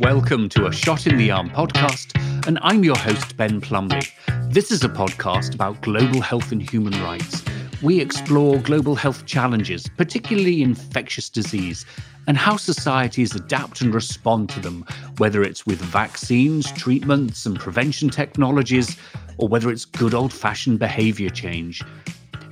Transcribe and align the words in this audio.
Welcome 0.00 0.48
to 0.50 0.66
a 0.66 0.72
Shot 0.72 1.06
in 1.06 1.18
the 1.18 1.30
Arm 1.30 1.50
podcast, 1.50 2.18
and 2.46 2.58
I'm 2.62 2.82
your 2.82 2.96
host, 2.96 3.36
Ben 3.36 3.60
Plumley. 3.60 4.00
This 4.44 4.70
is 4.70 4.82
a 4.82 4.88
podcast 4.88 5.54
about 5.54 5.82
global 5.82 6.22
health 6.22 6.52
and 6.52 6.62
human 6.62 6.94
rights. 7.02 7.44
We 7.82 8.00
explore 8.00 8.56
global 8.60 8.94
health 8.94 9.26
challenges, 9.26 9.86
particularly 9.98 10.62
infectious 10.62 11.28
disease, 11.28 11.84
and 12.26 12.38
how 12.38 12.56
societies 12.56 13.34
adapt 13.34 13.82
and 13.82 13.92
respond 13.92 14.48
to 14.48 14.60
them, 14.60 14.86
whether 15.18 15.42
it's 15.42 15.66
with 15.66 15.82
vaccines, 15.82 16.72
treatments, 16.72 17.44
and 17.44 17.60
prevention 17.60 18.08
technologies, 18.08 18.96
or 19.36 19.48
whether 19.48 19.70
it's 19.70 19.84
good 19.84 20.14
old 20.14 20.32
fashioned 20.32 20.78
behavior 20.78 21.28
change. 21.28 21.82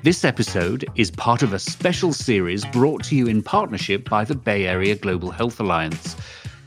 This 0.02 0.22
episode 0.22 0.84
is 0.96 1.10
part 1.10 1.42
of 1.42 1.54
a 1.54 1.58
special 1.58 2.12
series 2.12 2.66
brought 2.66 3.04
to 3.04 3.16
you 3.16 3.26
in 3.26 3.42
partnership 3.42 4.06
by 4.06 4.24
the 4.24 4.34
Bay 4.34 4.66
Area 4.66 4.96
Global 4.96 5.30
Health 5.30 5.58
Alliance. 5.60 6.14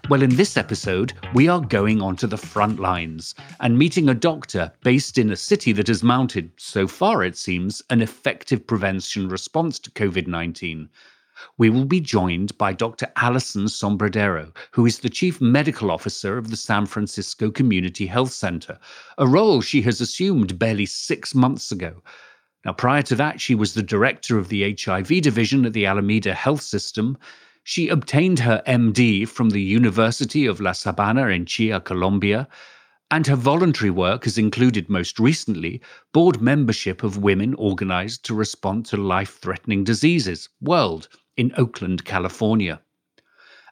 Well, 0.09 0.21
in 0.21 0.35
this 0.35 0.57
episode, 0.57 1.13
we 1.33 1.47
are 1.47 1.61
going 1.61 2.01
onto 2.01 2.27
the 2.27 2.37
front 2.37 2.79
lines 2.79 3.33
and 3.61 3.79
meeting 3.79 4.09
a 4.09 4.13
doctor 4.13 4.71
based 4.83 5.17
in 5.17 5.31
a 5.31 5.35
city 5.35 5.71
that 5.71 5.87
has 5.87 6.03
mounted, 6.03 6.51
so 6.57 6.87
far 6.87 7.23
it 7.23 7.35
seems, 7.37 7.81
an 7.89 8.01
effective 8.01 8.67
prevention 8.67 9.29
response 9.29 9.79
to 9.79 9.89
COVID 9.91 10.27
19. 10.27 10.89
We 11.57 11.71
will 11.71 11.85
be 11.85 11.99
joined 11.99 12.55
by 12.59 12.73
Dr. 12.73 13.07
Alisson 13.15 13.69
Sombredero, 13.69 14.55
who 14.71 14.85
is 14.85 14.99
the 14.99 15.09
Chief 15.09 15.41
Medical 15.41 15.89
Officer 15.89 16.37
of 16.37 16.51
the 16.51 16.57
San 16.57 16.85
Francisco 16.85 17.49
Community 17.49 18.05
Health 18.05 18.33
Center, 18.33 18.77
a 19.17 19.27
role 19.27 19.61
she 19.61 19.81
has 19.81 19.99
assumed 20.01 20.59
barely 20.59 20.85
six 20.85 21.33
months 21.33 21.71
ago. 21.71 22.03
Now, 22.63 22.73
prior 22.73 23.01
to 23.03 23.15
that, 23.15 23.41
she 23.41 23.55
was 23.55 23.73
the 23.73 23.81
director 23.81 24.37
of 24.37 24.49
the 24.49 24.75
HIV 24.79 25.07
division 25.21 25.65
at 25.65 25.73
the 25.73 25.87
Alameda 25.87 26.33
Health 26.33 26.61
System. 26.61 27.17
She 27.63 27.89
obtained 27.89 28.39
her 28.39 28.61
MD 28.67 29.27
from 29.27 29.49
the 29.49 29.61
University 29.61 30.45
of 30.45 30.59
La 30.59 30.71
Sabana 30.71 31.35
in 31.35 31.45
Chía, 31.45 31.83
Colombia, 31.83 32.47
and 33.09 33.25
her 33.27 33.35
voluntary 33.35 33.89
work 33.89 34.23
has 34.23 34.37
included 34.37 34.89
most 34.89 35.19
recently 35.19 35.81
board 36.13 36.39
membership 36.39 37.03
of 37.03 37.17
Women 37.17 37.55
Organized 37.55 38.23
to 38.25 38.35
Respond 38.35 38.85
to 38.87 38.97
Life 38.97 39.39
Threatening 39.39 39.83
Diseases, 39.83 40.47
World, 40.61 41.09
in 41.37 41.51
Oakland, 41.57 42.05
California. 42.05 42.79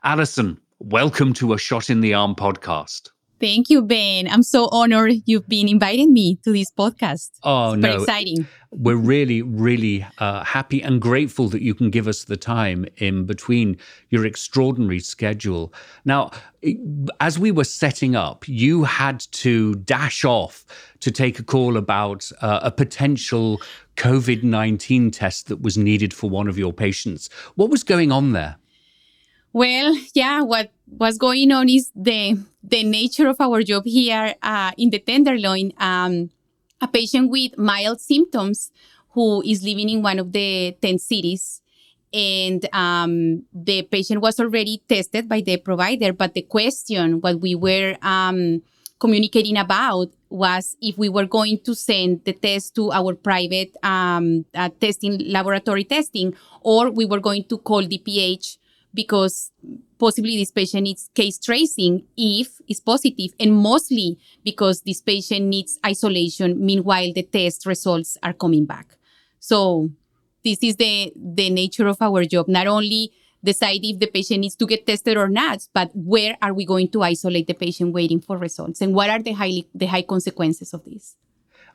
Alisson, 0.03 0.57
welcome 0.79 1.33
to 1.33 1.53
a 1.53 1.57
Shot 1.57 1.89
in 1.89 2.01
the 2.01 2.13
Arm 2.13 2.35
podcast. 2.35 3.09
Thank 3.39 3.69
you, 3.69 3.81
Ben. 3.81 4.27
I'm 4.27 4.43
so 4.43 4.67
honored 4.71 5.13
you've 5.25 5.47
been 5.47 5.69
inviting 5.69 6.11
me 6.11 6.35
to 6.43 6.51
this 6.51 6.71
podcast. 6.71 7.29
Oh, 7.43 7.73
it's 7.73 7.81
no. 7.81 8.01
exciting. 8.01 8.45
We're 8.71 8.97
really, 8.97 9.41
really 9.41 10.05
uh, 10.17 10.43
happy 10.43 10.81
and 10.81 11.01
grateful 11.01 11.47
that 11.49 11.61
you 11.61 11.73
can 11.73 11.89
give 11.89 12.07
us 12.07 12.25
the 12.25 12.35
time 12.35 12.85
in 12.97 13.25
between 13.25 13.77
your 14.09 14.25
extraordinary 14.25 14.99
schedule. 14.99 15.73
Now, 16.03 16.31
as 17.21 17.39
we 17.39 17.51
were 17.51 17.63
setting 17.63 18.15
up, 18.15 18.47
you 18.47 18.83
had 18.83 19.21
to 19.31 19.75
dash 19.75 20.25
off 20.25 20.65
to 20.99 21.09
take 21.09 21.39
a 21.39 21.43
call 21.43 21.77
about 21.77 22.29
uh, 22.41 22.59
a 22.61 22.71
potential 22.71 23.61
COVID 23.95 24.43
19 24.43 25.11
test 25.11 25.47
that 25.47 25.61
was 25.61 25.77
needed 25.77 26.13
for 26.13 26.29
one 26.29 26.49
of 26.49 26.57
your 26.57 26.73
patients. 26.73 27.29
What 27.55 27.69
was 27.69 27.83
going 27.83 28.11
on 28.11 28.33
there? 28.33 28.57
Well, 29.51 29.97
yeah, 30.13 30.41
what 30.41 30.71
was 30.91 31.17
going 31.17 31.51
on 31.51 31.69
is 31.69 31.91
the 31.95 32.37
the 32.63 32.83
nature 32.83 33.27
of 33.27 33.39
our 33.39 33.63
job 33.63 33.83
here 33.85 34.35
uh, 34.41 34.71
in 34.77 34.89
the 34.89 34.99
Tenderloin. 34.99 35.71
Um, 35.77 36.31
a 36.81 36.87
patient 36.87 37.29
with 37.29 37.57
mild 37.57 37.99
symptoms 37.99 38.71
who 39.11 39.41
is 39.41 39.63
living 39.63 39.89
in 39.89 40.01
one 40.01 40.19
of 40.19 40.31
the 40.31 40.75
10 40.81 40.99
cities. 40.99 41.61
And 42.13 42.67
um, 42.73 43.45
the 43.53 43.83
patient 43.83 44.21
was 44.21 44.39
already 44.39 44.81
tested 44.87 45.29
by 45.29 45.41
the 45.41 45.57
provider. 45.57 46.13
But 46.13 46.33
the 46.33 46.41
question, 46.41 47.21
what 47.21 47.39
we 47.39 47.53
were 47.53 47.97
um, 48.01 48.63
communicating 48.99 49.57
about, 49.57 50.09
was 50.29 50.77
if 50.81 50.97
we 50.97 51.09
were 51.09 51.25
going 51.25 51.59
to 51.65 51.75
send 51.75 52.23
the 52.23 52.33
test 52.33 52.75
to 52.75 52.91
our 52.91 53.15
private 53.15 53.75
um, 53.83 54.45
uh, 54.53 54.69
testing 54.79 55.19
laboratory 55.25 55.83
testing, 55.83 56.35
or 56.61 56.89
we 56.89 57.05
were 57.05 57.19
going 57.19 57.43
to 57.45 57.57
call 57.57 57.83
DPH 57.83 58.57
because 58.93 59.51
possibly 59.97 60.37
this 60.37 60.51
patient 60.51 60.83
needs 60.83 61.09
case 61.13 61.37
tracing 61.37 62.03
if 62.17 62.59
it's 62.67 62.79
positive 62.79 63.31
and 63.39 63.53
mostly 63.53 64.17
because 64.43 64.81
this 64.81 65.01
patient 65.01 65.45
needs 65.45 65.79
isolation. 65.85 66.63
Meanwhile 66.63 67.13
the 67.13 67.23
test 67.23 67.65
results 67.65 68.17
are 68.23 68.33
coming 68.33 68.65
back. 68.65 68.97
So 69.39 69.89
this 70.43 70.59
is 70.63 70.75
the 70.77 71.11
the 71.15 71.49
nature 71.49 71.87
of 71.87 72.01
our 72.01 72.25
job. 72.25 72.47
Not 72.47 72.67
only 72.67 73.11
decide 73.43 73.79
if 73.83 73.99
the 73.99 74.07
patient 74.07 74.41
needs 74.41 74.55
to 74.55 74.65
get 74.65 74.85
tested 74.85 75.15
or 75.15 75.29
not 75.29 75.65
but 75.73 75.91
where 75.93 76.37
are 76.41 76.53
we 76.53 76.65
going 76.65 76.89
to 76.89 77.03
isolate 77.03 77.47
the 77.47 77.53
patient 77.53 77.93
waiting 77.93 78.19
for 78.19 78.37
results? 78.37 78.81
And 78.81 78.93
what 78.93 79.09
are 79.09 79.21
the 79.21 79.33
highly 79.33 79.67
the 79.73 79.85
high 79.85 80.03
consequences 80.03 80.73
of 80.73 80.83
this 80.85 81.15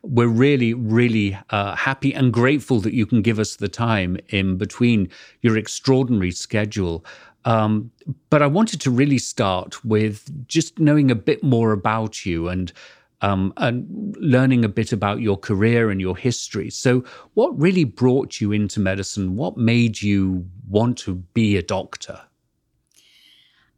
we're 0.05 0.29
really, 0.29 0.75
really 0.75 1.39
uh, 1.51 1.75
happy 1.75 2.15
and 2.15 2.33
grateful 2.33 2.81
that 2.81 2.95
you 2.95 3.07
can 3.07 3.23
give 3.23 3.39
us 3.39 3.57
the 3.57 3.69
time 3.69 4.17
in 4.29 4.57
between 4.57 5.09
your 5.41 5.57
extraordinary 5.57 6.31
schedule. 6.31 7.05
Um, 7.45 7.91
but 8.31 8.43
I 8.43 8.47
wanted 8.47 8.81
to 8.83 8.91
really 8.91 9.19
start 9.19 9.85
with 9.85 10.47
just 10.47 10.79
knowing 10.79 11.11
a 11.11 11.15
bit 11.15 11.43
more 11.43 11.73
about 11.73 12.25
you 12.25 12.49
and 12.49 12.73
um, 13.21 13.55
and 13.57 14.15
learning 14.19 14.67
a 14.67 14.69
bit 14.69 14.93
about 14.93 15.21
your 15.21 15.39
career 15.39 15.91
and 15.91 15.99
your 15.99 16.17
history. 16.17 16.69
So, 16.69 17.05
what 17.33 17.59
really 17.59 17.85
brought 17.85 18.39
you 18.41 18.53
into 18.53 18.81
medicine? 18.81 19.37
What 19.37 19.57
made 19.57 20.03
you 20.03 20.47
want 20.69 20.99
to 20.99 21.15
be 21.15 21.57
a 21.57 21.63
doctor? 21.63 22.21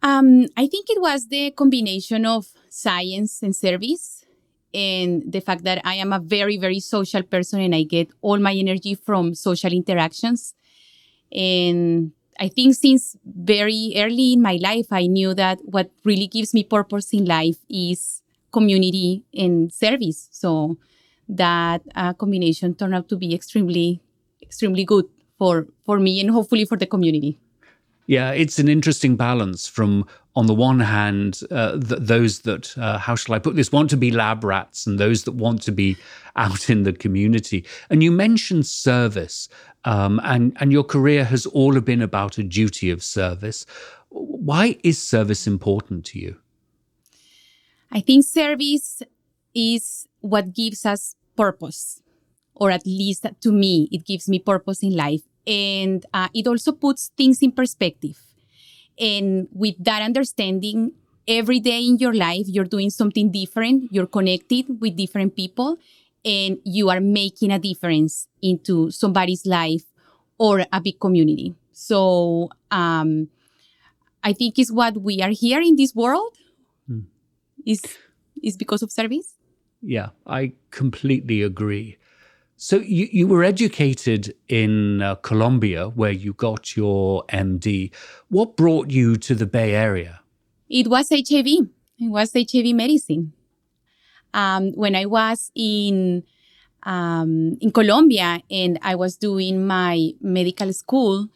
Um, 0.02 0.46
I 0.56 0.66
think 0.66 0.86
it 0.88 1.00
was 1.00 1.28
the 1.28 1.52
combination 1.52 2.26
of 2.26 2.46
science 2.70 3.40
and 3.42 3.54
service 3.54 4.25
and 4.76 5.22
the 5.26 5.40
fact 5.40 5.64
that 5.64 5.80
I 5.84 5.94
am 5.94 6.12
a 6.12 6.18
very, 6.18 6.58
very 6.58 6.80
social 6.80 7.22
person 7.22 7.62
and 7.62 7.74
I 7.74 7.82
get 7.82 8.10
all 8.20 8.38
my 8.38 8.52
energy 8.52 8.94
from 8.94 9.34
social 9.34 9.72
interactions. 9.72 10.54
And 11.32 12.12
I 12.38 12.48
think 12.48 12.74
since 12.74 13.16
very 13.24 13.94
early 13.96 14.34
in 14.34 14.42
my 14.42 14.58
life, 14.60 14.88
I 14.92 15.06
knew 15.06 15.32
that 15.32 15.60
what 15.64 15.90
really 16.04 16.26
gives 16.26 16.52
me 16.52 16.62
purpose 16.62 17.14
in 17.14 17.24
life 17.24 17.56
is 17.70 18.20
community 18.52 19.24
and 19.32 19.72
service. 19.72 20.28
So 20.30 20.76
that 21.26 21.80
uh, 21.94 22.12
combination 22.12 22.74
turned 22.74 22.94
out 22.94 23.08
to 23.08 23.16
be 23.16 23.34
extremely, 23.34 24.02
extremely 24.42 24.84
good 24.84 25.06
for, 25.38 25.66
for 25.86 25.98
me 25.98 26.20
and 26.20 26.30
hopefully 26.30 26.66
for 26.66 26.76
the 26.76 26.86
community. 26.86 27.38
Yeah, 28.06 28.32
it's 28.32 28.58
an 28.58 28.68
interesting 28.68 29.16
balance 29.16 29.66
from, 29.66 30.06
on 30.36 30.46
the 30.46 30.54
one 30.54 30.80
hand, 30.80 31.40
uh, 31.50 31.72
th- 31.72 32.00
those 32.00 32.40
that, 32.40 32.76
uh, 32.76 32.98
how 32.98 33.16
shall 33.16 33.34
I 33.34 33.38
put 33.38 33.56
this, 33.56 33.72
want 33.72 33.88
to 33.90 33.96
be 33.96 34.10
lab 34.10 34.44
rats 34.44 34.86
and 34.86 34.98
those 34.98 35.24
that 35.24 35.32
want 35.32 35.62
to 35.62 35.72
be 35.72 35.96
out 36.36 36.68
in 36.68 36.82
the 36.82 36.92
community. 36.92 37.64
And 37.88 38.02
you 38.02 38.12
mentioned 38.12 38.66
service, 38.66 39.48
um, 39.84 40.20
and, 40.22 40.54
and 40.60 40.70
your 40.70 40.84
career 40.84 41.24
has 41.24 41.46
all 41.46 41.80
been 41.80 42.02
about 42.02 42.36
a 42.36 42.42
duty 42.42 42.90
of 42.90 43.02
service. 43.02 43.64
Why 44.10 44.78
is 44.84 45.02
service 45.02 45.46
important 45.46 46.04
to 46.06 46.18
you? 46.18 46.36
I 47.90 48.00
think 48.00 48.24
service 48.24 49.02
is 49.54 50.06
what 50.20 50.52
gives 50.52 50.84
us 50.84 51.16
purpose, 51.34 52.02
or 52.54 52.70
at 52.70 52.84
least 52.84 53.26
to 53.40 53.52
me, 53.52 53.88
it 53.90 54.04
gives 54.04 54.28
me 54.28 54.38
purpose 54.38 54.82
in 54.82 54.94
life 54.94 55.22
and 55.46 56.04
uh, 56.12 56.28
it 56.34 56.46
also 56.46 56.72
puts 56.72 57.12
things 57.16 57.40
in 57.40 57.52
perspective. 57.52 58.25
And 58.98 59.48
with 59.52 59.76
that 59.84 60.02
understanding, 60.02 60.92
every 61.28 61.60
day 61.60 61.84
in 61.84 61.98
your 61.98 62.14
life, 62.14 62.46
you're 62.46 62.64
doing 62.64 62.90
something 62.90 63.30
different, 63.30 63.92
you're 63.92 64.06
connected 64.06 64.80
with 64.80 64.96
different 64.96 65.36
people, 65.36 65.78
and 66.24 66.58
you 66.64 66.88
are 66.88 67.00
making 67.00 67.52
a 67.52 67.58
difference 67.58 68.28
into 68.42 68.90
somebody's 68.90 69.46
life 69.46 69.84
or 70.38 70.64
a 70.72 70.80
big 70.80 71.00
community. 71.00 71.54
So 71.72 72.50
um, 72.70 73.28
I 74.22 74.32
think 74.32 74.58
is 74.58 74.72
what 74.72 75.00
we 75.00 75.20
are 75.22 75.30
here 75.30 75.60
in 75.60 75.76
this 75.76 75.94
world 75.94 76.34
hmm. 76.86 77.00
is 77.64 77.80
is 78.42 78.56
because 78.56 78.82
of 78.82 78.90
service. 78.90 79.34
Yeah, 79.82 80.10
I 80.26 80.52
completely 80.70 81.42
agree. 81.42 81.96
So 82.56 82.78
you, 82.78 83.08
you 83.12 83.28
were 83.28 83.44
educated 83.44 84.34
in 84.48 85.02
uh, 85.02 85.16
Colombia, 85.16 85.88
where 85.88 86.10
you 86.10 86.32
got 86.32 86.74
your 86.74 87.24
MD. 87.26 87.92
What 88.28 88.56
brought 88.56 88.90
you 88.90 89.16
to 89.16 89.34
the 89.34 89.46
Bay 89.46 89.74
Area? 89.74 90.20
It 90.70 90.88
was 90.88 91.10
HIV. 91.10 91.46
It 91.98 92.10
was 92.10 92.32
HIV 92.32 92.74
medicine. 92.74 93.34
Um, 94.32 94.72
when 94.72 94.96
I 94.96 95.04
was 95.04 95.50
in 95.54 96.24
um, 96.82 97.58
in 97.60 97.72
Colombia 97.72 98.40
and 98.50 98.78
I 98.80 98.94
was 98.94 99.16
doing 99.16 99.66
my 99.66 100.12
medical 100.20 100.72
school, 100.72 101.28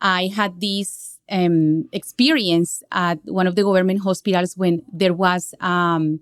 I 0.00 0.28
had 0.28 0.60
this 0.60 1.18
um, 1.30 1.88
experience 1.92 2.82
at 2.92 3.18
one 3.24 3.46
of 3.46 3.56
the 3.56 3.62
government 3.64 4.02
hospitals 4.02 4.56
when 4.56 4.82
there 4.92 5.14
was 5.14 5.54
um, 5.60 6.20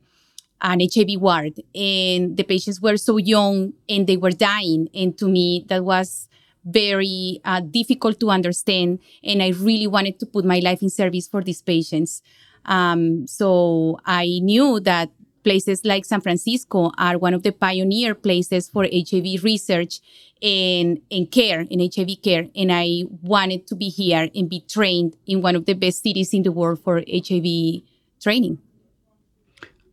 an 0.63 0.81
HIV 0.81 1.21
ward 1.21 1.61
and 1.75 2.37
the 2.37 2.45
patients 2.45 2.81
were 2.81 2.97
so 2.97 3.17
young 3.17 3.75
and 3.89 4.07
they 4.07 4.17
were 4.17 4.31
dying. 4.31 4.89
And 4.95 5.17
to 5.19 5.29
me, 5.29 5.65
that 5.69 5.85
was 5.85 6.29
very 6.65 7.41
uh, 7.45 7.61
difficult 7.61 8.19
to 8.21 8.31
understand. 8.31 8.99
And 9.23 9.43
I 9.43 9.51
really 9.51 9.87
wanted 9.87 10.19
to 10.21 10.27
put 10.27 10.45
my 10.45 10.59
life 10.59 10.83
in 10.83 10.91
service 10.91 11.29
for 11.29 11.43
these 11.43 11.63
patients. 11.63 12.23
Um, 12.65 13.27
so 13.27 13.99
I 14.05 14.41
knew 14.43 14.81
that 14.81 15.11
places 15.45 15.85
like 15.85 16.05
San 16.05 16.21
Francisco 16.21 16.91
are 16.99 17.19
one 17.19 17.33
of 17.33 17.45
the 17.45 17.53
pioneer 17.53 18.17
places 18.17 18.69
for 18.69 18.83
HIV 18.83 19.45
research 19.45 20.01
and, 20.43 21.01
and 21.09 21.31
care, 21.31 21.61
in 21.71 21.79
HIV 21.79 22.21
care. 22.21 22.49
And 22.57 22.73
I 22.73 23.05
wanted 23.23 23.69
to 23.69 23.77
be 23.77 23.89
here 23.89 24.29
and 24.35 24.51
be 24.51 24.65
trained 24.69 25.17
in 25.25 25.43
one 25.43 25.55
of 25.55 25.67
the 25.67 25.75
best 25.75 26.03
cities 26.03 26.35
in 26.35 26.43
the 26.43 26.51
world 26.51 26.83
for 26.83 26.97
HIV 27.09 27.83
training. 28.21 28.59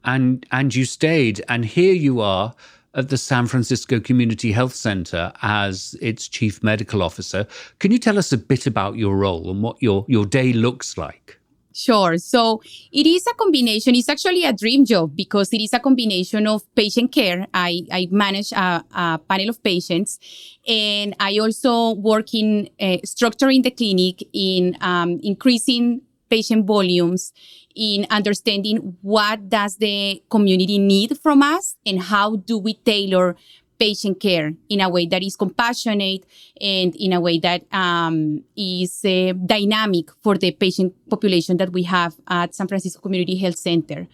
And 0.05 0.45
and 0.51 0.73
you 0.73 0.85
stayed, 0.85 1.44
and 1.47 1.65
here 1.65 1.94
you 1.94 2.19
are 2.19 2.53
at 2.95 3.09
the 3.09 3.17
San 3.17 3.47
Francisco 3.47 4.00
Community 4.00 4.51
Health 4.51 4.75
Center 4.75 5.31
as 5.41 5.95
its 6.01 6.27
chief 6.27 6.61
medical 6.63 7.01
officer. 7.01 7.47
Can 7.79 7.91
you 7.91 7.97
tell 7.97 8.17
us 8.17 8.31
a 8.31 8.38
bit 8.38 8.67
about 8.67 8.97
your 8.97 9.17
role 9.17 9.50
and 9.50 9.63
what 9.63 9.81
your, 9.81 10.05
your 10.07 10.25
day 10.25 10.53
looks 10.53 10.97
like? 10.97 11.39
Sure. 11.75 12.19
So 12.19 12.61
it 12.91 13.07
is 13.07 13.25
a 13.25 13.33
combination. 13.33 13.95
It's 13.95 14.07
actually 14.09 14.45
a 14.45 14.53
dream 14.53 14.85
job 14.85 15.15
because 15.15 15.51
it 15.53 15.61
is 15.61 15.73
a 15.73 15.79
combination 15.79 16.45
of 16.45 16.61
patient 16.75 17.11
care. 17.11 17.47
I, 17.51 17.81
I 17.91 18.07
manage 18.11 18.51
a, 18.51 18.85
a 18.91 19.19
panel 19.27 19.50
of 19.50 19.63
patients 19.63 20.19
and 20.67 21.15
I 21.19 21.39
also 21.39 21.95
work 21.95 22.31
in 22.35 22.69
uh, 22.79 22.97
structuring 23.05 23.63
the 23.63 23.71
clinic 23.71 24.23
in 24.33 24.77
um, 24.81 25.19
increasing 25.23 26.01
patient 26.29 26.65
volumes 26.65 27.33
in 27.75 28.05
understanding 28.09 28.97
what 29.01 29.49
does 29.49 29.77
the 29.77 30.21
community 30.29 30.77
need 30.77 31.17
from 31.17 31.41
us 31.41 31.75
and 31.85 32.01
how 32.01 32.35
do 32.35 32.57
we 32.57 32.75
tailor 32.75 33.35
patient 33.79 34.19
care 34.19 34.53
in 34.69 34.81
a 34.81 34.89
way 34.89 35.05
that 35.05 35.23
is 35.23 35.35
compassionate 35.35 36.23
and 36.61 36.95
in 36.95 37.11
a 37.13 37.19
way 37.19 37.39
that 37.39 37.63
um, 37.73 38.43
is 38.55 39.03
uh, 39.03 39.33
dynamic 39.45 40.09
for 40.21 40.37
the 40.37 40.51
patient 40.51 40.93
population 41.09 41.57
that 41.57 41.71
we 41.71 41.83
have 41.83 42.13
at 42.29 42.55
San 42.55 42.67
Francisco 42.67 43.01
Community 43.01 43.35
Health 43.35 43.57
Center. 43.57 44.07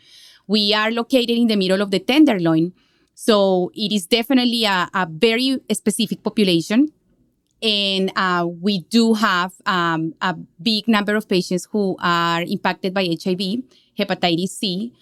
We 0.48 0.74
are 0.74 0.92
located 0.92 1.38
in 1.38 1.48
the 1.48 1.56
middle 1.56 1.82
of 1.82 1.92
the 1.92 2.00
Tenderloin, 2.00 2.74
so 3.14 3.72
it 3.76 3.92
is 3.92 4.08
definitely 4.08 4.64
a, 4.66 4.90
a 4.94 5.08
very 5.10 5.60
specific 5.72 6.24
population. 6.24 6.92
And 7.62 8.12
uh, 8.16 8.48
we 8.48 8.82
do 8.90 9.14
have 9.14 9.54
um, 9.66 10.14
a 10.22 10.34
big 10.62 10.88
number 10.88 11.16
of 11.16 11.28
patients 11.28 11.68
who 11.72 11.98
are 12.00 12.42
impacted 12.44 12.94
by 12.94 13.04
HIV, 13.04 13.64
hepatitis 13.98 14.50
C, 14.50 14.94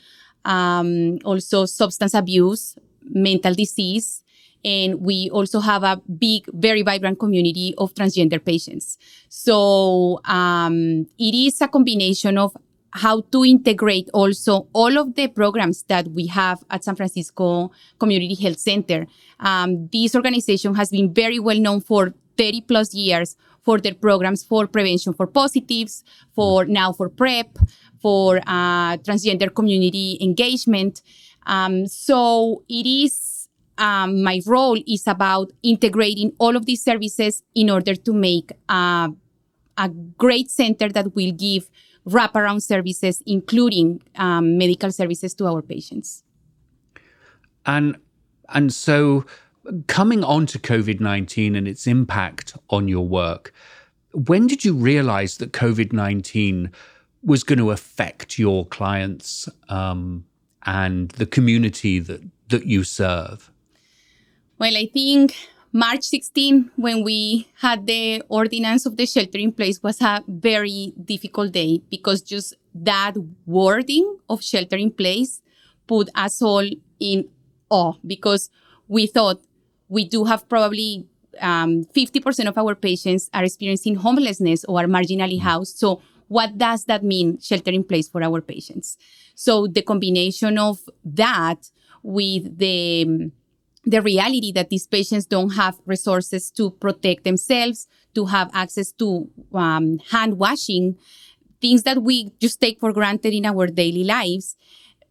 um, 0.43 1.19
also 1.23 1.65
substance 1.65 2.13
abuse, 2.13 2.77
mental 3.03 3.53
disease, 3.53 4.23
and 4.65 5.01
we 5.01 5.29
also 5.31 5.59
have 5.59 5.83
a 5.83 6.01
big, 6.17 6.45
very 6.53 6.81
vibrant 6.81 7.19
community 7.19 7.75
of 7.77 7.93
transgender 7.93 8.43
patients. 8.43 8.97
So 9.29 10.19
um, 10.25 11.07
it 11.17 11.35
is 11.35 11.61
a 11.61 11.67
combination 11.67 12.37
of 12.37 12.57
how 12.91 13.21
to 13.21 13.45
integrate 13.45 14.09
also 14.13 14.67
all 14.73 14.97
of 14.97 15.15
the 15.15 15.27
programs 15.27 15.83
that 15.83 16.07
we 16.09 16.27
have 16.27 16.63
at 16.69 16.83
San 16.83 16.95
Francisco 16.95 17.71
Community 17.99 18.33
Health 18.33 18.59
Center. 18.59 19.05
Um, 19.39 19.87
this 19.91 20.15
organization 20.15 20.73
has 20.75 20.89
been 20.89 21.13
very 21.13 21.39
well 21.39 21.59
known 21.59 21.81
for 21.81 22.13
30 22.37 22.61
plus 22.61 22.93
years 22.93 23.35
for 23.63 23.79
their 23.79 23.93
programs 23.93 24.43
for 24.43 24.67
prevention 24.67 25.13
for 25.13 25.27
positives, 25.27 26.03
for 26.33 26.65
now 26.65 26.93
for 26.93 27.09
PrEP, 27.09 27.57
for 28.01 28.37
uh, 28.47 28.97
transgender 28.97 29.53
community 29.53 30.17
engagement. 30.21 31.01
Um, 31.45 31.87
so 31.87 32.63
it 32.69 32.85
is 32.85 33.37
um, 33.77 34.23
my 34.23 34.41
role 34.45 34.79
is 34.87 35.05
about 35.07 35.51
integrating 35.63 36.33
all 36.39 36.55
of 36.55 36.65
these 36.65 36.83
services 36.83 37.43
in 37.53 37.69
order 37.69 37.95
to 37.95 38.13
make 38.13 38.51
uh, 38.69 39.09
a 39.77 39.89
great 40.17 40.49
center 40.49 40.89
that 40.89 41.15
will 41.15 41.31
give 41.31 41.69
wraparound 42.07 42.61
services, 42.61 43.21
including 43.25 44.01
um, 44.15 44.57
medical 44.57 44.91
services 44.91 45.33
to 45.35 45.45
our 45.45 45.61
patients. 45.61 46.23
And 47.65 47.97
and 48.49 48.73
so, 48.73 49.25
coming 49.87 50.23
on 50.23 50.45
to 50.47 50.59
COVID 50.59 50.99
nineteen 50.99 51.55
and 51.55 51.67
its 51.67 51.87
impact 51.87 52.55
on 52.69 52.87
your 52.87 53.07
work, 53.07 53.53
when 54.13 54.47
did 54.47 54.65
you 54.65 54.73
realize 54.73 55.37
that 55.37 55.51
COVID 55.51 55.93
nineteen 55.93 56.71
was 57.23 57.43
going 57.43 57.59
to 57.59 57.71
affect 57.71 58.39
your 58.39 58.65
clients 58.65 59.49
um, 59.69 60.25
and 60.65 61.09
the 61.11 61.25
community 61.25 61.99
that 61.99 62.21
that 62.49 62.65
you 62.65 62.83
serve? 62.83 63.51
Well, 64.59 64.75
I 64.75 64.87
think 64.91 65.35
March 65.73 66.03
16, 66.03 66.71
when 66.77 67.03
we 67.03 67.47
had 67.59 67.85
the 67.85 68.23
ordinance 68.29 68.85
of 68.85 68.97
the 68.97 69.05
shelter 69.05 69.37
in 69.37 69.51
place, 69.51 69.83
was 69.83 70.01
a 70.01 70.23
very 70.27 70.93
difficult 71.03 71.51
day 71.51 71.81
because 71.91 72.21
just 72.21 72.55
that 72.73 73.13
wording 73.45 74.17
of 74.29 74.41
shelter 74.41 74.77
in 74.77 74.91
place 74.91 75.41
put 75.85 76.09
us 76.15 76.41
all 76.41 76.67
in 76.99 77.29
awe 77.69 77.93
because 78.05 78.49
we 78.87 79.05
thought 79.07 79.41
we 79.89 80.07
do 80.07 80.25
have 80.25 80.47
probably 80.49 81.05
um, 81.41 81.85
50% 81.95 82.47
of 82.47 82.57
our 82.57 82.75
patients 82.75 83.29
are 83.33 83.43
experiencing 83.43 83.95
homelessness 83.95 84.65
or 84.65 84.81
are 84.81 84.87
marginally 84.87 85.39
housed. 85.39 85.77
So 85.77 86.01
what 86.27 86.57
does 86.57 86.85
that 86.85 87.03
mean, 87.03 87.39
shelter 87.39 87.71
in 87.71 87.83
place 87.83 88.09
for 88.09 88.21
our 88.23 88.41
patients? 88.41 88.97
So 89.35 89.67
the 89.67 89.81
combination 89.81 90.57
of 90.57 90.79
that 91.05 91.69
with 92.03 92.57
the 92.57 93.31
the 93.85 94.01
reality 94.01 94.51
that 94.51 94.69
these 94.69 94.85
patients 94.85 95.25
don't 95.25 95.51
have 95.51 95.79
resources 95.85 96.51
to 96.51 96.71
protect 96.71 97.23
themselves, 97.23 97.87
to 98.15 98.25
have 98.25 98.51
access 98.53 98.91
to 98.91 99.29
um, 99.53 99.99
hand 100.11 100.37
washing, 100.37 100.97
things 101.61 101.83
that 101.83 102.03
we 102.03 102.31
just 102.41 102.59
take 102.59 102.81
for 102.81 102.91
granted 102.91 103.33
in 103.33 103.45
our 103.45 103.65
daily 103.65 104.03
lives 104.03 104.57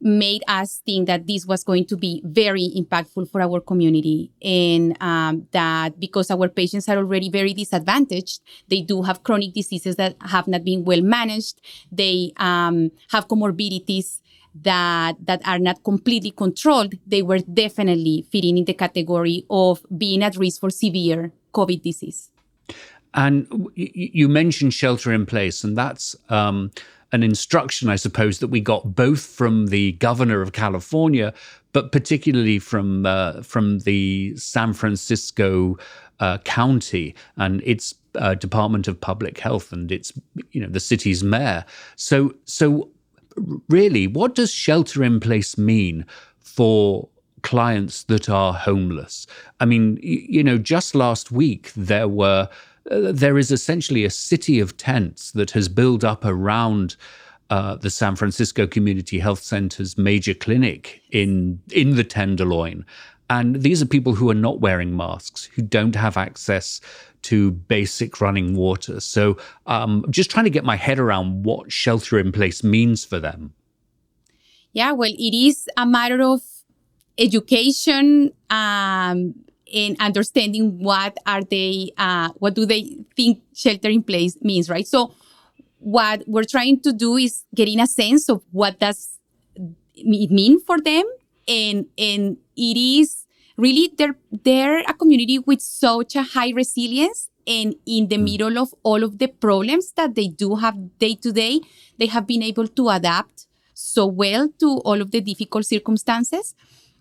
made 0.01 0.43
us 0.47 0.83
think 0.85 1.07
that 1.07 1.27
this 1.27 1.47
was 1.47 1.65
going 1.65 1.87
to 1.87 1.97
be 1.97 2.23
very 2.25 2.71
impactful 2.77 3.31
for 3.31 3.41
our 3.41 3.61
community. 3.61 4.31
And 4.43 4.97
um, 5.03 5.47
that 5.53 5.99
because 5.99 6.31
our 6.31 6.49
patients 6.49 6.89
are 6.89 6.99
already 6.99 7.31
very 7.31 7.55
disadvantaged 7.55 8.41
they 8.69 8.81
do 8.81 9.03
have 9.03 9.23
chronic 9.23 9.53
diseases 9.55 9.97
that 9.97 10.17
have 10.21 10.49
not 10.49 10.65
been 10.65 10.85
well 10.85 11.03
managed. 11.03 11.61
They 11.91 12.33
um, 12.37 12.91
have 13.11 13.29
comorbidities 13.29 14.21
that 14.63 15.17
that 15.27 15.47
are 15.47 15.59
not 15.59 15.85
completely 15.85 16.31
controlled, 16.31 16.95
they 17.07 17.23
were 17.23 17.41
definitely 17.41 18.27
fitting 18.33 18.57
in 18.57 18.65
the 18.65 18.73
category 18.73 19.45
of 19.51 19.85
being 19.97 20.23
at 20.23 20.37
risk 20.37 20.61
for 20.61 20.71
severe 20.71 21.33
COVID 21.53 21.83
disease. 21.83 22.31
And 23.13 23.71
you 23.75 24.29
mentioned 24.29 24.75
shelter 24.75 25.13
in 25.13 25.27
place, 25.27 25.63
and 25.65 25.77
that's 25.77 26.17
um, 26.29 26.71
an 27.13 27.23
instruction, 27.23 27.89
I 27.89 27.97
suppose, 27.97 28.41
that 28.41 28.49
we 28.49 28.61
got 28.61 28.95
both 28.95 29.25
from 29.25 29.69
the 29.69 29.93
governor 29.93 30.43
of 30.43 30.53
California, 30.53 31.33
but 31.73 31.93
particularly 31.93 32.59
from 32.59 33.07
uh, 33.07 33.43
from 33.43 33.81
the 33.81 34.37
San 34.37 34.73
Francisco 34.73 35.79
uh, 36.21 36.39
County 36.39 37.15
and 37.37 37.63
its 37.65 37.95
uh, 38.17 38.35
Department 38.35 38.89
of 38.89 39.01
Public 39.01 39.39
Health 39.39 39.73
and 39.73 39.93
its 39.93 40.13
you 40.51 40.61
know 40.61 40.69
the 40.69 40.81
city's 40.81 41.23
mayor. 41.23 41.65
So 41.97 42.35
so 42.45 42.91
really, 43.69 44.07
what 44.07 44.35
does 44.35 44.53
shelter 44.53 45.05
in 45.05 45.21
place 45.21 45.57
mean 45.59 46.07
for 46.39 47.09
clients 47.43 48.05
that 48.05 48.29
are 48.29 48.53
homeless? 48.53 49.27
I 49.61 49.65
mean, 49.67 49.99
you 50.03 50.43
know, 50.43 50.59
just 50.59 50.95
last 50.95 51.31
week 51.31 51.73
there 51.75 52.09
were 52.09 52.49
uh, 52.91 53.13
there 53.13 53.39
is 53.39 53.51
essentially 53.51 54.05
a 54.05 54.11
city 54.11 54.61
of 54.61 54.77
tents 54.77 55.33
that 55.33 55.51
has 55.53 55.69
built 55.69 56.05
up 56.05 56.25
around 56.25 56.97
uh, 57.51 57.77
the 57.77 57.91
San 57.91 58.17
Francisco 58.17 58.67
Community 58.67 59.19
Health 59.19 59.43
Center's 59.43 59.97
major 59.97 60.35
clinic 60.35 61.03
in 61.11 61.61
in 61.73 61.97
the 61.97 62.05
Tenderloin. 62.05 62.85
And 63.29 63.57
these 63.63 63.83
are 63.83 63.87
people 63.87 64.15
who 64.15 64.31
are 64.31 64.35
not 64.35 64.61
wearing 64.61 64.97
masks, 64.97 65.45
who 65.45 65.63
don't 65.63 65.97
have 65.97 66.17
access 66.17 66.81
to 67.23 67.51
basic 67.51 68.21
running 68.21 68.55
water. 68.55 69.01
So, 69.01 69.37
um, 69.67 70.05
just 70.11 70.31
trying 70.31 70.45
to 70.45 70.51
get 70.51 70.65
my 70.65 70.77
head 70.77 70.99
around 71.01 71.45
what 71.45 71.73
shelter 71.73 72.19
in 72.21 72.31
place 72.31 72.63
means 72.63 73.05
for 73.05 73.19
them. 73.19 73.53
Yeah, 74.73 74.93
well, 74.93 75.11
it 75.11 75.35
is 75.35 75.69
a 75.77 75.87
matter 75.87 76.23
of 76.23 76.41
education 77.19 78.33
um, 78.51 79.35
and 79.75 79.97
understanding 80.01 80.79
what 80.79 81.17
are 81.27 81.43
they, 81.43 81.91
uh, 81.99 82.31
what 82.37 82.55
do 82.55 82.67
they 82.67 82.99
think 83.17 83.43
shelter 83.55 83.89
in 83.89 84.03
place 84.03 84.37
means, 84.43 84.71
right? 84.71 84.87
So, 84.87 85.15
what 85.79 86.25
we're 86.27 86.45
trying 86.45 86.81
to 86.81 86.93
do 86.93 87.17
is 87.17 87.45
getting 87.55 87.81
a 87.81 87.87
sense 87.87 88.29
of 88.29 88.43
what 88.51 88.79
does 88.81 89.19
it 89.95 90.31
mean 90.31 90.61
for 90.61 90.81
them, 90.81 91.05
and 91.47 91.87
and 91.99 92.39
it 92.57 92.77
is 92.77 93.27
really 93.57 93.93
they're 93.97 94.17
they're 94.31 94.81
a 94.81 94.95
community 94.95 95.39
with 95.39 95.61
such 95.61 96.17
a 96.17 96.23
high 96.23 96.51
resilience 96.51 97.31
and 97.47 97.75
in 97.87 98.09
the 98.09 98.17
mm. 98.17 98.25
middle 98.25 98.59
of 98.59 98.75
all 98.83 99.03
of 99.03 99.19
the 99.19 99.29
problems 99.29 99.93
that 99.93 100.15
they 100.15 100.29
do 100.29 100.57
have 100.57 100.99
day 100.99 101.15
to 101.15 101.33
day 101.33 101.61
they 101.99 102.07
have 102.07 102.27
been 102.27 102.43
able 102.43 102.67
to 102.67 102.89
adapt 102.89 103.47
so 103.75 104.07
well 104.07 104.49
to 104.59 104.79
all 104.85 105.01
of 105.01 105.11
the 105.11 105.21
difficult 105.21 105.65
circumstances 105.65 106.55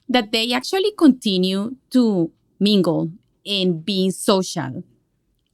that 0.08 0.32
they 0.32 0.54
actually 0.54 0.92
continue 0.98 1.76
to 1.90 2.32
mingle 2.60 3.12
and 3.46 3.86
being 3.86 4.12
social. 4.12 4.84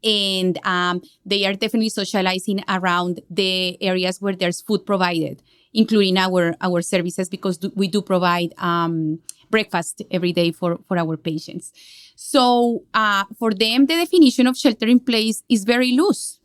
And 0.04 0.58
um, 0.66 1.02
they 1.26 1.46
are 1.46 1.54
definitely 1.54 1.90
socializing 1.90 2.64
around 2.68 3.22
the 3.30 3.82
areas 3.82 4.20
where 4.20 4.36
there's 4.36 4.62
food 4.62 4.86
provided 4.86 5.44
including 5.74 6.18
our 6.18 6.56
our 6.62 6.82
services 6.82 7.30
because 7.30 7.60
we 7.76 7.88
do 7.88 8.02
provide 8.02 8.54
um, 8.58 9.20
breakfast 9.50 10.02
every 10.12 10.34
day 10.34 10.52
for 10.52 10.80
for 10.88 10.98
our 10.98 11.18
patients. 11.18 11.72
So 12.16 12.84
uh, 12.94 13.26
for 13.40 13.54
them 13.54 13.86
the 13.86 13.96
definition 13.96 14.48
of 14.48 14.58
shelter 14.58 14.88
in 14.88 15.00
place 15.00 15.44
is 15.50 15.64
very 15.64 15.92
loose 15.92 16.40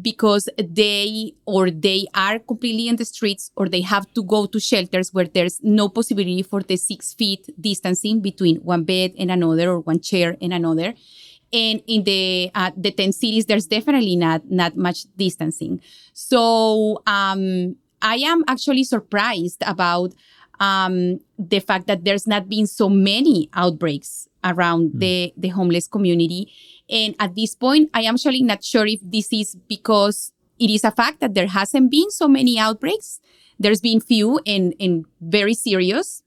because 0.00 0.48
they 0.58 1.34
or 1.46 1.70
they 1.70 2.06
are 2.14 2.38
completely 2.38 2.88
in 2.88 2.96
the 2.96 3.04
streets 3.04 3.50
or 3.56 3.68
they 3.68 3.80
have 3.80 4.12
to 4.14 4.22
go 4.22 4.46
to 4.46 4.60
shelters 4.60 5.12
where 5.12 5.26
there's 5.26 5.60
no 5.62 5.88
possibility 5.88 6.42
for 6.42 6.62
the 6.62 6.76
six 6.76 7.14
feet 7.14 7.48
distancing 7.60 8.20
between 8.20 8.56
one 8.56 8.84
bed 8.84 9.12
and 9.18 9.30
another 9.30 9.70
or 9.70 9.80
one 9.80 10.00
chair 10.00 10.36
and 10.40 10.52
another. 10.52 10.94
And 11.52 11.82
in 11.86 12.04
the 12.04 12.50
uh, 12.54 12.70
the 12.76 12.90
10 12.90 13.12
cities 13.12 13.46
there's 13.46 13.66
definitely 13.66 14.16
not 14.16 14.50
not 14.50 14.76
much 14.76 15.04
distancing. 15.16 15.80
So 16.12 17.02
um, 17.06 17.76
i 18.02 18.16
am 18.16 18.44
actually 18.48 18.84
surprised 18.84 19.62
about 19.66 20.12
um, 20.60 21.20
the 21.38 21.60
fact 21.60 21.86
that 21.88 22.04
there's 22.04 22.26
not 22.26 22.48
been 22.48 22.66
so 22.66 22.88
many 22.88 23.48
outbreaks 23.54 24.28
around 24.44 24.90
mm. 24.90 25.00
the 25.00 25.32
the 25.36 25.48
homeless 25.48 25.88
community 25.88 26.52
and 26.92 27.16
at 27.18 27.34
this 27.34 27.56
point, 27.56 27.88
I 27.94 28.02
am 28.02 28.14
actually 28.14 28.42
not 28.42 28.62
sure 28.62 28.86
if 28.86 29.00
this 29.02 29.32
is 29.32 29.56
because 29.66 30.30
it 30.58 30.68
is 30.68 30.84
a 30.84 30.90
fact 30.90 31.20
that 31.20 31.32
there 31.32 31.46
hasn't 31.46 31.90
been 31.90 32.10
so 32.10 32.28
many 32.28 32.58
outbreaks. 32.58 33.18
There's 33.58 33.80
been 33.80 34.00
few 34.00 34.40
and, 34.46 34.74
and 34.78 35.06
very 35.20 35.54
serious, 35.54 36.22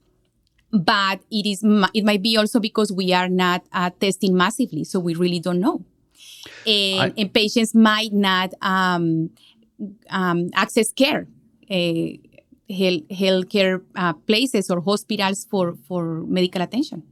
but 0.72 1.22
it 1.30 1.46
is 1.46 1.64
it 1.94 2.04
might 2.04 2.24
be 2.24 2.36
also 2.36 2.60
because 2.60 2.92
we 2.92 3.14
are 3.14 3.30
not 3.30 3.64
uh, 3.72 3.92
testing 4.00 4.36
massively, 4.36 4.84
so 4.84 5.00
we 5.00 5.14
really 5.14 5.40
don't 5.40 5.60
know. 5.60 5.86
And, 6.66 7.02
I, 7.02 7.14
and 7.16 7.34
patients 7.34 7.76
might 7.76 8.14
not 8.14 8.54
um, 8.62 9.30
um, 10.10 10.50
access 10.56 10.92
care. 10.92 11.28
Uh, 11.70 12.18
health 12.68 13.50
care 13.50 13.84
uh, 13.96 14.14
places 14.14 14.72
or 14.72 14.82
hospitals 14.82 15.46
for 15.46 15.76
for 15.88 16.22
medical 16.22 16.64
attention. 16.64 17.04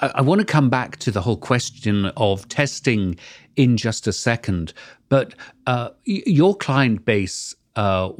I, 0.00 0.12
I 0.16 0.20
want 0.22 0.40
to 0.40 0.44
come 0.44 0.68
back 0.68 0.96
to 0.98 1.10
the 1.10 1.20
whole 1.20 1.36
question 1.36 2.06
of 2.16 2.48
testing 2.48 3.16
in 3.56 3.76
just 3.76 4.06
a 4.06 4.12
second, 4.12 4.72
but 5.08 5.34
uh, 5.66 5.90
your 6.04 6.56
client 6.56 7.04
base 7.04 7.54
uh, 7.76 8.10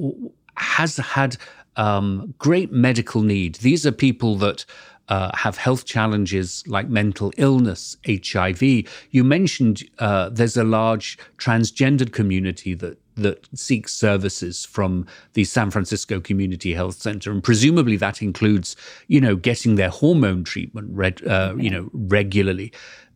has 0.56 0.96
had 0.96 1.36
um, 1.76 2.34
great 2.38 2.72
medical 2.72 3.22
need. 3.22 3.56
These 3.56 3.86
are 3.86 3.92
people 3.92 4.36
that 4.36 4.64
uh, 5.08 5.36
have 5.36 5.56
health 5.56 5.86
challenges 5.86 6.62
like 6.66 6.88
mental 6.88 7.32
illness, 7.36 7.96
HIV. 8.06 8.62
You 9.10 9.24
mentioned 9.24 9.82
uh, 9.98 10.28
there's 10.28 10.56
a 10.56 10.64
large 10.64 11.18
transgendered 11.36 12.12
community 12.12 12.74
that 12.74 12.98
that 13.16 13.48
seeks 13.54 13.92
services 13.92 14.64
from 14.64 15.06
the 15.34 15.44
San 15.44 15.70
Francisco 15.70 16.20
Community 16.20 16.74
Health 16.74 17.00
Center, 17.00 17.30
and 17.30 17.42
presumably 17.42 17.96
that 17.96 18.22
includes, 18.22 18.76
you 19.08 19.20
know, 19.20 19.36
getting 19.36 19.74
their 19.74 19.90
hormone 19.90 20.44
treatment, 20.44 20.88
red, 20.92 21.26
uh, 21.26 21.54
you 21.56 21.70
know, 21.70 21.90
regularly. 21.92 22.72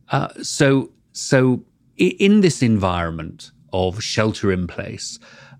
Uh, 0.09 0.29
so, 0.41 0.91
so 1.13 1.63
in 1.97 2.41
this 2.41 2.61
environment 2.61 3.51
of 3.73 4.03
shelter 4.03 4.51
in 4.51 4.67
place, 4.67 5.17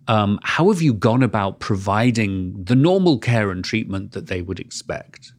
um, 0.07 0.39
how 0.43 0.71
have 0.71 0.81
you 0.81 0.93
gone 0.93 1.23
about 1.23 1.59
providing 1.59 2.63
the 2.63 2.75
normal 2.75 3.17
care 3.17 3.49
and 3.49 3.65
treatment 3.65 4.11
that 4.11 4.27
they 4.27 4.41
would 4.41 4.59
expect? 4.59 5.33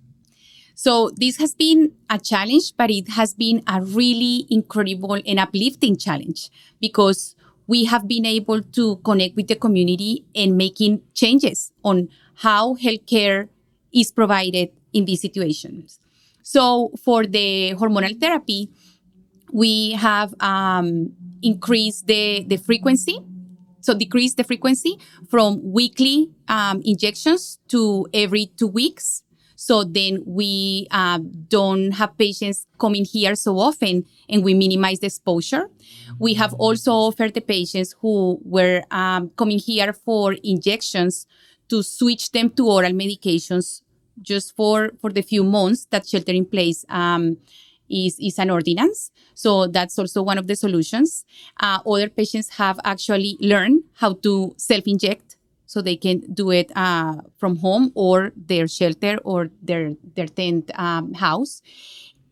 So 0.74 1.10
this 1.16 1.38
has 1.38 1.54
been 1.54 1.92
a 2.10 2.18
challenge, 2.18 2.74
but 2.76 2.90
it 2.90 3.08
has 3.10 3.32
been 3.32 3.62
a 3.66 3.80
really 3.80 4.46
incredible 4.50 5.14
and 5.14 5.38
uplifting 5.38 5.96
challenge 5.96 6.50
because 6.80 7.35
we 7.66 7.84
have 7.84 8.06
been 8.06 8.24
able 8.24 8.62
to 8.62 8.96
connect 9.04 9.36
with 9.36 9.48
the 9.48 9.56
community 9.56 10.24
and 10.34 10.56
making 10.56 11.02
changes 11.14 11.72
on 11.84 12.08
how 12.36 12.76
healthcare 12.76 13.48
is 13.92 14.12
provided 14.12 14.70
in 14.92 15.04
these 15.04 15.20
situations. 15.20 15.98
So 16.42 16.92
for 17.02 17.26
the 17.26 17.74
hormonal 17.74 18.18
therapy, 18.20 18.70
we 19.52 19.92
have 19.92 20.34
um, 20.40 21.12
increased 21.42 22.06
the, 22.06 22.44
the 22.46 22.56
frequency. 22.56 23.18
So 23.80 23.94
decrease 23.94 24.34
the 24.34 24.44
frequency 24.44 24.98
from 25.28 25.72
weekly 25.72 26.30
um, 26.48 26.82
injections 26.84 27.58
to 27.68 28.06
every 28.12 28.46
two 28.56 28.66
weeks. 28.66 29.22
So 29.56 29.84
then 29.84 30.22
we 30.26 30.86
uh, 30.90 31.18
don't 31.48 31.92
have 31.92 32.16
patients 32.16 32.66
coming 32.78 33.04
here 33.04 33.34
so 33.34 33.58
often 33.58 34.04
and 34.28 34.44
we 34.44 34.54
minimize 34.54 35.00
the 35.00 35.06
exposure. 35.06 35.68
We 36.18 36.34
have 36.34 36.52
also 36.54 36.92
offered 36.92 37.34
the 37.34 37.40
patients 37.40 37.94
who 38.00 38.38
were 38.44 38.82
um, 38.90 39.30
coming 39.36 39.58
here 39.58 39.92
for 39.92 40.34
injections 40.44 41.26
to 41.68 41.82
switch 41.82 42.30
them 42.32 42.50
to 42.50 42.68
oral 42.68 42.92
medications 42.92 43.82
just 44.22 44.54
for, 44.54 44.92
for 45.00 45.10
the 45.10 45.22
few 45.22 45.42
months 45.42 45.86
that 45.90 46.06
shelter 46.06 46.32
in 46.32 46.44
place 46.46 46.84
um, 46.88 47.38
is, 47.88 48.18
is 48.20 48.38
an 48.38 48.50
ordinance. 48.50 49.10
So 49.34 49.66
that's 49.66 49.98
also 49.98 50.22
one 50.22 50.38
of 50.38 50.46
the 50.46 50.56
solutions. 50.56 51.24
Uh, 51.60 51.80
other 51.86 52.08
patients 52.08 52.50
have 52.50 52.78
actually 52.84 53.36
learned 53.40 53.84
how 53.94 54.14
to 54.14 54.54
self 54.56 54.84
inject 54.86 55.35
so 55.66 55.82
they 55.82 55.96
can 55.96 56.20
do 56.32 56.50
it 56.50 56.70
uh, 56.76 57.16
from 57.36 57.56
home 57.56 57.92
or 57.94 58.32
their 58.36 58.68
shelter 58.68 59.18
or 59.24 59.50
their, 59.62 59.94
their 60.14 60.26
tent 60.26 60.70
um, 60.74 61.14
house. 61.14 61.62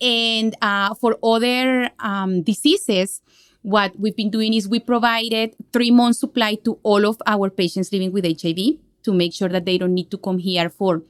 And 0.01 0.55
uh, 0.63 0.95
for 0.95 1.17
other 1.23 1.91
um, 2.01 2.43
diseases, 2.43 3.23
what 3.63 3.99
we've 3.99 4.17
been 4.17 4.31
doing 4.31 4.55
is 4.55 4.69
we 4.69 4.79
provided 4.79 5.55
three 5.73 5.91
months 5.91 6.21
supply 6.21 6.57
to 6.65 6.79
all 6.83 7.07
of 7.07 7.21
our 7.27 7.49
patients 7.51 7.93
living 7.93 8.13
with 8.13 8.25
HIV 8.25 8.77
to 9.05 9.13
make 9.13 9.33
sure 9.33 9.49
that 9.49 9.65
they 9.65 9.79
don't 9.79 9.95
need 9.95 10.11
to 10.11 10.19
come 10.19 10.39
here 10.39 10.69
for 10.69 11.03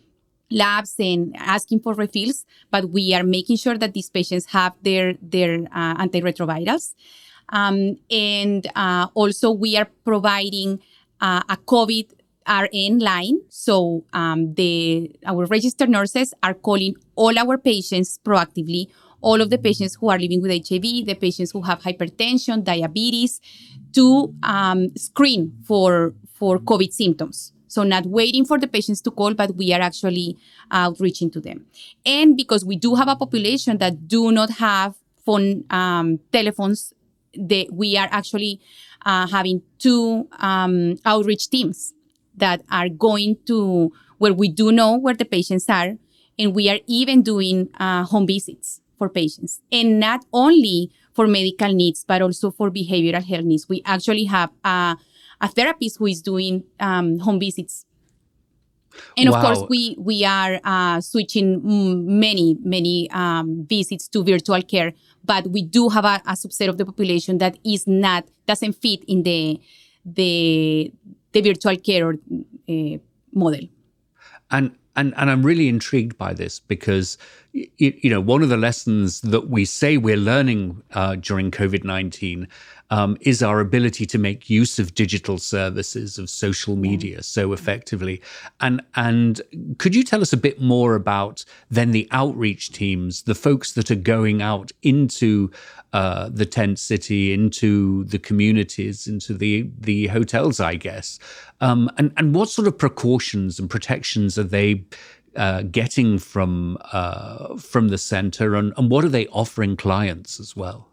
labs 0.50 0.94
and 0.98 1.34
asking 1.36 1.80
for 1.80 1.94
refills, 1.94 2.44
but 2.70 2.90
we 2.90 3.14
are 3.14 3.24
making 3.24 3.56
sure 3.56 3.76
that 3.76 3.92
these 3.92 4.10
patients 4.10 4.46
have 4.46 4.74
their 4.82 5.14
their 5.20 5.66
uh, 5.72 5.96
antiretrovirals. 5.96 6.94
Um, 7.50 7.98
and 8.10 8.66
uh, 8.74 9.08
also, 9.14 9.50
we 9.50 9.76
are 9.76 9.88
providing 10.04 10.80
uh, 11.20 11.42
a 11.48 11.56
COVID 11.56 12.10
RN 12.46 12.98
line. 12.98 13.40
So 13.48 14.04
um, 14.12 14.54
the 14.54 15.14
our 15.24 15.46
registered 15.46 15.88
nurses 15.88 16.34
are 16.42 16.54
calling 16.54 16.96
all 17.16 17.38
our 17.38 17.56
patients 17.56 18.18
proactively 18.22 18.88
all 19.24 19.40
of 19.40 19.48
the 19.48 19.58
patients 19.58 19.96
who 19.98 20.10
are 20.10 20.18
living 20.18 20.42
with 20.42 20.52
HIV, 20.52 21.06
the 21.06 21.16
patients 21.18 21.50
who 21.52 21.62
have 21.62 21.80
hypertension, 21.80 22.62
diabetes, 22.62 23.40
to 23.94 24.34
um, 24.42 24.94
screen 24.96 25.52
for, 25.64 26.12
for 26.34 26.58
COVID 26.58 26.92
symptoms. 26.92 27.52
So 27.66 27.82
not 27.82 28.04
waiting 28.06 28.44
for 28.44 28.58
the 28.58 28.68
patients 28.68 29.00
to 29.02 29.10
call, 29.10 29.32
but 29.34 29.56
we 29.56 29.72
are 29.72 29.80
actually 29.80 30.36
outreaching 30.70 31.30
to 31.30 31.40
them. 31.40 31.64
And 32.04 32.36
because 32.36 32.64
we 32.64 32.76
do 32.76 32.94
have 32.96 33.08
a 33.08 33.16
population 33.16 33.78
that 33.78 34.06
do 34.06 34.30
not 34.30 34.50
have 34.50 34.94
phone 35.24 35.64
um, 35.70 36.20
telephones, 36.30 36.92
the, 37.32 37.68
we 37.72 37.96
are 37.96 38.08
actually 38.10 38.60
uh, 39.04 39.26
having 39.26 39.62
two 39.78 40.28
um, 40.38 40.96
outreach 41.04 41.50
teams 41.50 41.94
that 42.36 42.62
are 42.70 42.88
going 42.88 43.36
to 43.46 43.92
where 44.18 44.32
we 44.32 44.48
do 44.48 44.72
know 44.72 44.96
where 44.96 45.14
the 45.14 45.24
patients 45.24 45.68
are, 45.68 45.94
and 46.38 46.54
we 46.54 46.68
are 46.68 46.78
even 46.86 47.22
doing 47.22 47.68
uh, 47.78 48.04
home 48.04 48.26
visits 48.26 48.80
for 48.98 49.08
patients 49.08 49.60
and 49.70 50.00
not 50.00 50.24
only 50.32 50.90
for 51.12 51.26
medical 51.26 51.72
needs, 51.72 52.04
but 52.04 52.22
also 52.22 52.50
for 52.50 52.70
behavioral 52.70 53.22
health 53.22 53.44
needs. 53.44 53.68
We 53.68 53.82
actually 53.84 54.24
have 54.24 54.50
a, 54.64 54.96
a 55.40 55.48
therapist 55.48 55.98
who 55.98 56.06
is 56.06 56.22
doing 56.22 56.64
um, 56.80 57.18
home 57.20 57.38
visits. 57.38 57.86
And 59.16 59.30
wow. 59.30 59.36
of 59.36 59.44
course, 59.44 59.68
we, 59.68 59.96
we 59.98 60.24
are 60.24 60.60
uh, 60.62 61.00
switching 61.00 61.60
many, 62.20 62.56
many 62.62 63.10
um, 63.10 63.66
visits 63.68 64.08
to 64.08 64.22
virtual 64.22 64.62
care, 64.62 64.92
but 65.24 65.46
we 65.48 65.62
do 65.62 65.88
have 65.88 66.04
a, 66.04 66.22
a 66.26 66.32
subset 66.32 66.68
of 66.68 66.78
the 66.78 66.84
population 66.84 67.38
that 67.38 67.58
is 67.64 67.86
not, 67.86 68.26
doesn't 68.46 68.74
fit 68.74 69.02
in 69.04 69.22
the, 69.22 69.60
the, 70.04 70.92
the 71.32 71.40
virtual 71.40 71.76
care 71.76 72.12
uh, 72.12 72.98
model. 73.32 73.68
And 74.50 74.76
and 74.96 75.12
and 75.16 75.30
I'm 75.30 75.44
really 75.44 75.68
intrigued 75.68 76.16
by 76.16 76.34
this 76.34 76.60
because 76.60 77.18
you, 77.54 77.68
you 78.02 78.10
know 78.10 78.20
one 78.20 78.42
of 78.42 78.48
the 78.48 78.56
lessons 78.56 79.20
that 79.20 79.48
we 79.48 79.64
say 79.64 79.96
we're 79.96 80.16
learning 80.16 80.82
uh, 80.92 81.14
during 81.14 81.50
COVID 81.50 81.84
nineteen 81.84 82.48
um, 82.90 83.16
is 83.20 83.42
our 83.42 83.60
ability 83.60 84.06
to 84.06 84.18
make 84.18 84.50
use 84.50 84.78
of 84.78 84.94
digital 84.94 85.38
services 85.38 86.18
of 86.18 86.28
social 86.28 86.76
media 86.76 87.22
so 87.22 87.52
effectively. 87.52 88.20
And 88.60 88.82
and 88.94 89.40
could 89.78 89.94
you 89.94 90.02
tell 90.02 90.20
us 90.20 90.32
a 90.32 90.36
bit 90.36 90.60
more 90.60 90.94
about 90.94 91.44
then 91.70 91.92
the 91.92 92.08
outreach 92.10 92.72
teams, 92.72 93.22
the 93.22 93.34
folks 93.34 93.72
that 93.72 93.90
are 93.90 93.96
going 93.96 94.42
out 94.42 94.72
into 94.82 95.50
uh, 95.92 96.28
the 96.28 96.46
tent 96.46 96.78
city, 96.78 97.32
into 97.32 98.04
the 98.04 98.18
communities, 98.18 99.06
into 99.06 99.32
the 99.32 99.70
the 99.78 100.08
hotels, 100.08 100.58
I 100.60 100.74
guess, 100.74 101.18
um, 101.60 101.88
and 101.98 102.12
and 102.16 102.34
what 102.34 102.48
sort 102.48 102.66
of 102.66 102.76
precautions 102.76 103.60
and 103.60 103.70
protections 103.70 104.38
are 104.38 104.42
they? 104.42 104.84
Uh, 105.36 105.62
getting 105.62 106.16
from 106.16 106.78
uh, 106.92 107.56
from 107.56 107.88
the 107.88 107.98
center, 107.98 108.54
and, 108.54 108.72
and 108.76 108.88
what 108.88 109.04
are 109.04 109.08
they 109.08 109.26
offering 109.28 109.76
clients 109.76 110.38
as 110.38 110.54
well? 110.54 110.86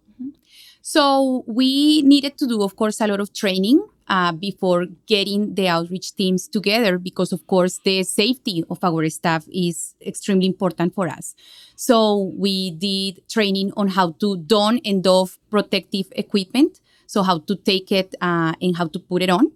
So 0.81 1.43
we 1.45 2.01
needed 2.01 2.39
to 2.39 2.47
do, 2.47 2.63
of 2.63 2.75
course, 2.75 2.99
a 3.01 3.07
lot 3.07 3.19
of 3.19 3.33
training 3.33 3.85
uh, 4.07 4.31
before 4.31 4.87
getting 5.05 5.53
the 5.53 5.67
outreach 5.67 6.15
teams 6.15 6.47
together 6.47 6.97
because, 6.97 7.31
of 7.31 7.45
course, 7.45 7.79
the 7.85 8.01
safety 8.01 8.63
of 8.67 8.83
our 8.83 9.07
staff 9.09 9.45
is 9.53 9.93
extremely 10.05 10.47
important 10.47 10.95
for 10.95 11.07
us. 11.07 11.35
So 11.75 12.33
we 12.35 12.71
did 12.71 13.21
training 13.29 13.73
on 13.77 13.89
how 13.89 14.13
to 14.21 14.37
don 14.37 14.79
and 14.83 15.03
doff 15.03 15.37
protective 15.51 16.07
equipment, 16.13 16.81
so 17.05 17.21
how 17.21 17.39
to 17.39 17.55
take 17.55 17.91
it 17.91 18.15
uh, 18.21 18.53
and 18.59 18.75
how 18.75 18.87
to 18.87 18.99
put 18.99 19.21
it 19.21 19.29
on. 19.29 19.51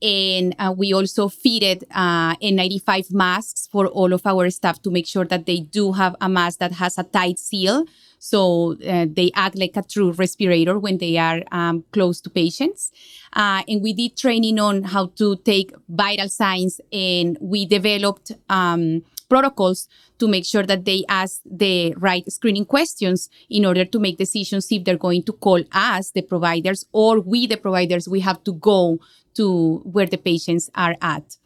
And 0.00 0.54
uh, 0.58 0.74
we 0.76 0.92
also 0.92 1.28
fitted 1.28 1.84
uh, 1.90 2.36
N95 2.36 3.12
masks 3.12 3.68
for 3.70 3.86
all 3.88 4.12
of 4.12 4.26
our 4.26 4.48
staff 4.50 4.80
to 4.82 4.90
make 4.90 5.06
sure 5.06 5.24
that 5.24 5.46
they 5.46 5.60
do 5.60 5.92
have 5.92 6.14
a 6.20 6.28
mask 6.28 6.60
that 6.60 6.72
has 6.72 6.98
a 6.98 7.02
tight 7.02 7.38
seal 7.38 7.84
so 8.18 8.76
uh, 8.86 9.06
they 9.08 9.30
act 9.34 9.56
like 9.56 9.76
a 9.76 9.82
true 9.82 10.12
respirator 10.12 10.78
when 10.78 10.98
they 10.98 11.16
are 11.16 11.42
um, 11.52 11.84
close 11.92 12.20
to 12.22 12.30
patients. 12.30 12.90
Uh, 13.32 13.62
and 13.68 13.82
we 13.82 13.92
did 13.92 14.16
training 14.16 14.58
on 14.58 14.82
how 14.82 15.06
to 15.16 15.36
take 15.36 15.72
vital 15.88 16.28
signs, 16.28 16.80
and 16.92 17.38
we 17.40 17.66
developed 17.66 18.32
um, 18.48 19.02
protocols 19.28 19.88
to 20.18 20.26
make 20.28 20.44
sure 20.44 20.64
that 20.64 20.84
they 20.84 21.04
ask 21.08 21.40
the 21.44 21.94
right 21.96 22.30
screening 22.30 22.64
questions 22.64 23.28
in 23.48 23.64
order 23.64 23.84
to 23.84 23.98
make 23.98 24.18
decisions 24.18 24.70
if 24.70 24.84
they're 24.84 24.96
going 24.96 25.22
to 25.24 25.32
call 25.32 25.62
us, 25.72 26.10
the 26.10 26.22
providers, 26.22 26.86
or 26.92 27.20
we, 27.20 27.46
the 27.46 27.56
providers, 27.56 28.08
we 28.08 28.20
have 28.20 28.42
to 28.44 28.52
go 28.54 28.98
to 29.34 29.78
where 29.84 30.06
the 30.06 30.18
patients 30.18 30.70
are 30.74 30.96
at. 31.00 31.36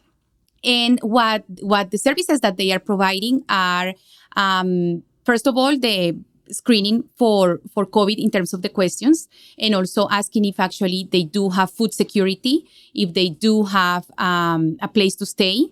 And 0.63 0.99
what 1.01 1.43
what 1.61 1.91
the 1.91 1.97
services 1.97 2.39
that 2.39 2.57
they 2.57 2.71
are 2.71 2.79
providing 2.79 3.43
are, 3.49 3.93
um, 4.37 5.03
first 5.25 5.45
of 5.45 5.57
all, 5.57 5.77
the 5.77 6.15
screening 6.49 7.03
for 7.17 7.59
for 7.73 7.85
COVID 7.85 8.17
in 8.17 8.31
terms 8.31 8.53
of 8.53 8.61
the 8.61 8.69
questions, 8.69 9.27
and 9.59 9.75
also 9.75 10.07
asking 10.09 10.45
if 10.45 10.59
actually 10.59 11.07
they 11.11 11.23
do 11.23 11.49
have 11.49 11.69
food 11.69 11.93
security, 11.93 12.65
if 12.93 13.13
they 13.13 13.29
do 13.29 13.63
have 13.63 14.09
um, 14.17 14.77
a 14.81 14.87
place 14.87 15.15
to 15.15 15.25
stay, 15.25 15.67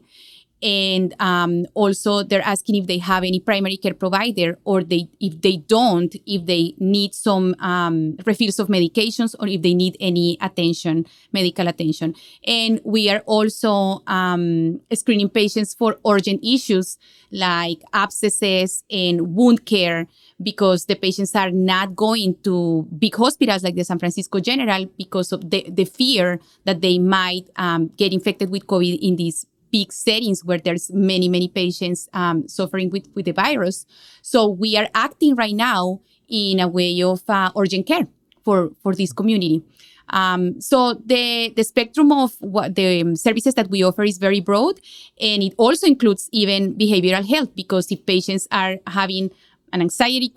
and 0.62 1.15
um, 1.20 1.65
also 1.74 2.24
they're 2.24 2.46
asking 2.46 2.75
if 2.75 2.88
they 2.88 2.98
have 3.00 3.24
any 3.24 3.39
primary 3.39 3.77
care 3.77 3.94
provider 3.94 4.58
or 4.63 4.84
they 4.84 5.08
if 5.20 5.41
they 5.41 5.58
don't 5.58 6.15
if 6.25 6.46
they 6.46 6.74
need 6.77 7.13
some 7.13 7.56
um, 7.60 8.18
refills 8.25 8.60
of 8.60 8.68
medications 8.68 9.36
or 9.39 9.48
if 9.48 9.62
they 9.62 9.74
need 9.74 9.98
any 10.00 10.38
attention 10.41 11.06
medical 11.32 11.68
attention. 11.68 12.15
And 12.46 12.80
we 12.84 13.10
are 13.10 13.22
also 13.25 14.03
um, 14.08 14.82
screening 14.94 15.30
patients 15.30 15.74
for 15.74 15.98
urgent 16.06 16.44
issues 16.44 16.98
like 17.32 17.82
abscesses 17.94 18.84
and 18.91 19.36
wound 19.36 19.65
care 19.65 20.08
because 20.41 20.86
the 20.86 20.96
patients 20.96 21.36
are 21.36 21.51
not 21.51 21.96
going 21.96 22.36
to 22.44 22.88
big 22.98 23.15
hospitals 23.15 23.63
like 23.63 23.75
the 23.75 23.84
San 23.84 24.00
Francisco 24.00 24.39
General 24.39 24.86
because 24.98 25.32
of 25.32 25.50
the, 25.50 25.65
the 25.70 25.86
fear 25.86 26.39
that 26.65 26.82
they 26.82 27.00
might 27.00 27.50
um, 27.56 27.88
get 27.98 28.13
infected 28.13 28.50
with 28.50 28.68
COVID 28.68 29.00
in 29.01 29.15
these 29.15 29.46
big 29.72 29.92
settings 29.92 30.44
where 30.44 30.60
there's 30.60 30.92
many, 30.92 31.30
many 31.30 31.48
patients 31.48 32.10
um, 32.13 32.48
suffering 32.48 32.90
with, 32.90 33.08
with 33.16 33.25
the 33.25 33.31
virus. 33.31 33.86
So 34.22 34.48
we 34.48 34.77
are 34.77 34.90
acting 34.94 35.36
right 35.36 35.55
now 35.55 36.01
in 36.27 36.60
a 36.60 36.68
way 36.68 37.01
of 37.01 37.22
uh, 37.29 37.51
urgent 37.57 37.88
care 37.88 38.07
for, 38.44 38.72
for 38.81 38.94
this 38.96 39.14
community. 39.14 39.64
Um, 40.10 40.60
so 40.60 40.96
the 41.05 41.53
the 41.55 41.64
spectrum 41.64 42.12
of 42.12 42.36
what 42.40 42.75
the 42.75 43.01
um, 43.01 43.16
services 43.16 43.53
that 43.53 43.70
we 43.70 43.81
offer 43.81 44.03
is 44.03 44.18
very 44.18 44.42
broad, 44.42 44.79
and 45.20 45.42
it 45.42 45.53
also 45.57 45.88
includes 45.88 46.27
even 46.34 46.75
behavioral 46.75 47.25
health 47.25 47.55
because 47.55 47.92
if 47.92 48.05
patients 48.05 48.48
are 48.51 48.75
having 48.88 49.31
an 49.72 49.81
anxiety 49.81 50.29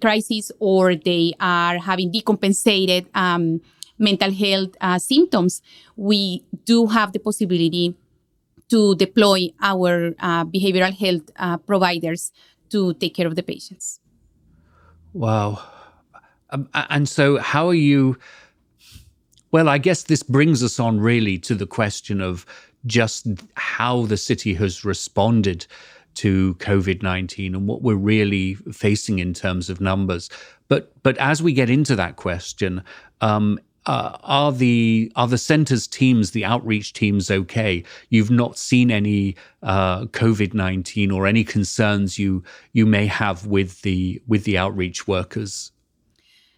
crisis 0.00 0.52
or 0.60 0.94
they 0.94 1.32
are 1.40 1.78
having 1.78 2.12
decompensated 2.12 3.06
um, 3.14 3.60
mental 3.98 4.30
health 4.30 4.76
uh, 4.80 4.98
symptoms, 4.98 5.60
we 5.96 6.44
do 6.64 6.86
have 6.86 7.12
the 7.12 7.18
possibility 7.18 7.96
to 8.70 8.94
deploy 8.96 9.48
our 9.62 10.12
uh, 10.18 10.44
behavioral 10.44 10.92
health 10.96 11.30
uh, 11.36 11.56
providers 11.58 12.32
to 12.70 12.94
take 12.94 13.14
care 13.14 13.26
of 13.26 13.36
the 13.36 13.42
patients. 13.42 14.00
Wow. 15.12 15.62
Um, 16.50 16.68
and 16.74 17.08
so, 17.08 17.38
how 17.38 17.68
are 17.68 17.74
you? 17.74 18.18
Well, 19.52 19.68
I 19.68 19.78
guess 19.78 20.04
this 20.04 20.22
brings 20.22 20.62
us 20.62 20.78
on 20.78 21.00
really 21.00 21.38
to 21.38 21.54
the 21.54 21.66
question 21.66 22.20
of 22.20 22.44
just 22.84 23.26
how 23.54 24.06
the 24.06 24.16
city 24.16 24.54
has 24.54 24.84
responded 24.84 25.66
to 26.14 26.54
COVID 26.56 27.02
19 27.02 27.54
and 27.54 27.66
what 27.66 27.82
we're 27.82 27.94
really 27.94 28.54
facing 28.72 29.18
in 29.18 29.34
terms 29.34 29.70
of 29.70 29.80
numbers. 29.80 30.28
But, 30.68 30.92
but 31.02 31.16
as 31.18 31.42
we 31.42 31.52
get 31.52 31.70
into 31.70 31.94
that 31.96 32.16
question, 32.16 32.82
um, 33.20 33.58
uh, 33.86 34.18
are 34.22 34.52
the 34.52 35.10
are 35.16 35.28
the 35.28 35.38
centers 35.38 35.86
teams, 35.86 36.32
the 36.32 36.44
outreach 36.44 36.92
teams, 36.92 37.30
okay? 37.30 37.84
You've 38.10 38.30
not 38.30 38.58
seen 38.58 38.90
any 38.90 39.36
uh, 39.62 40.06
COVID 40.06 40.54
nineteen 40.54 41.10
or 41.10 41.26
any 41.26 41.44
concerns 41.44 42.18
you 42.18 42.42
you 42.72 42.84
may 42.86 43.06
have 43.06 43.46
with 43.46 43.82
the 43.82 44.20
with 44.26 44.44
the 44.44 44.58
outreach 44.58 45.06
workers. 45.06 45.72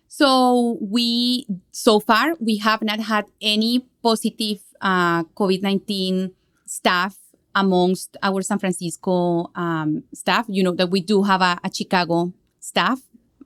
So 0.09 0.79
we 0.81 1.47
so 1.71 2.01
far 2.01 2.35
we 2.41 2.57
have 2.59 2.83
not 2.83 3.01
had 3.01 3.27
any 3.41 3.87
positive 4.03 4.61
uh, 4.81 5.25
COVID 5.25 5.63
nineteen 5.63 6.33
staff 6.67 7.17
amongst 7.55 8.17
our 8.23 8.41
San 8.43 8.59
Francisco 8.59 9.51
um, 9.55 10.05
staff. 10.15 10.47
You 10.49 10.63
know 10.63 10.73
that 10.73 10.91
we 10.91 11.01
do 11.01 11.25
have 11.25 11.43
a, 11.43 11.59
a 11.63 11.71
Chicago 11.73 12.33
staff, 12.61 13.01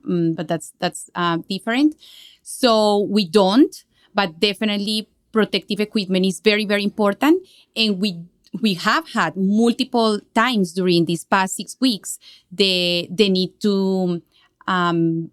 um, 0.07 0.33
but 0.33 0.47
that's 0.47 0.73
that's 0.79 1.09
uh, 1.15 1.37
different. 1.49 1.95
So 2.41 3.07
we 3.09 3.27
don't, 3.27 3.73
but 4.13 4.39
definitely 4.39 5.09
protective 5.31 5.79
equipment 5.79 6.25
is 6.25 6.39
very, 6.39 6.65
very 6.65 6.83
important. 6.83 7.45
And 7.75 7.99
we 7.99 8.19
we 8.61 8.75
have 8.75 9.09
had 9.09 9.35
multiple 9.35 10.19
times 10.35 10.73
during 10.73 11.05
these 11.05 11.25
past 11.25 11.55
six 11.55 11.75
weeks 11.81 12.19
the 12.51 13.07
the 13.09 13.29
need 13.29 13.59
to 13.61 14.21
um, 14.67 15.31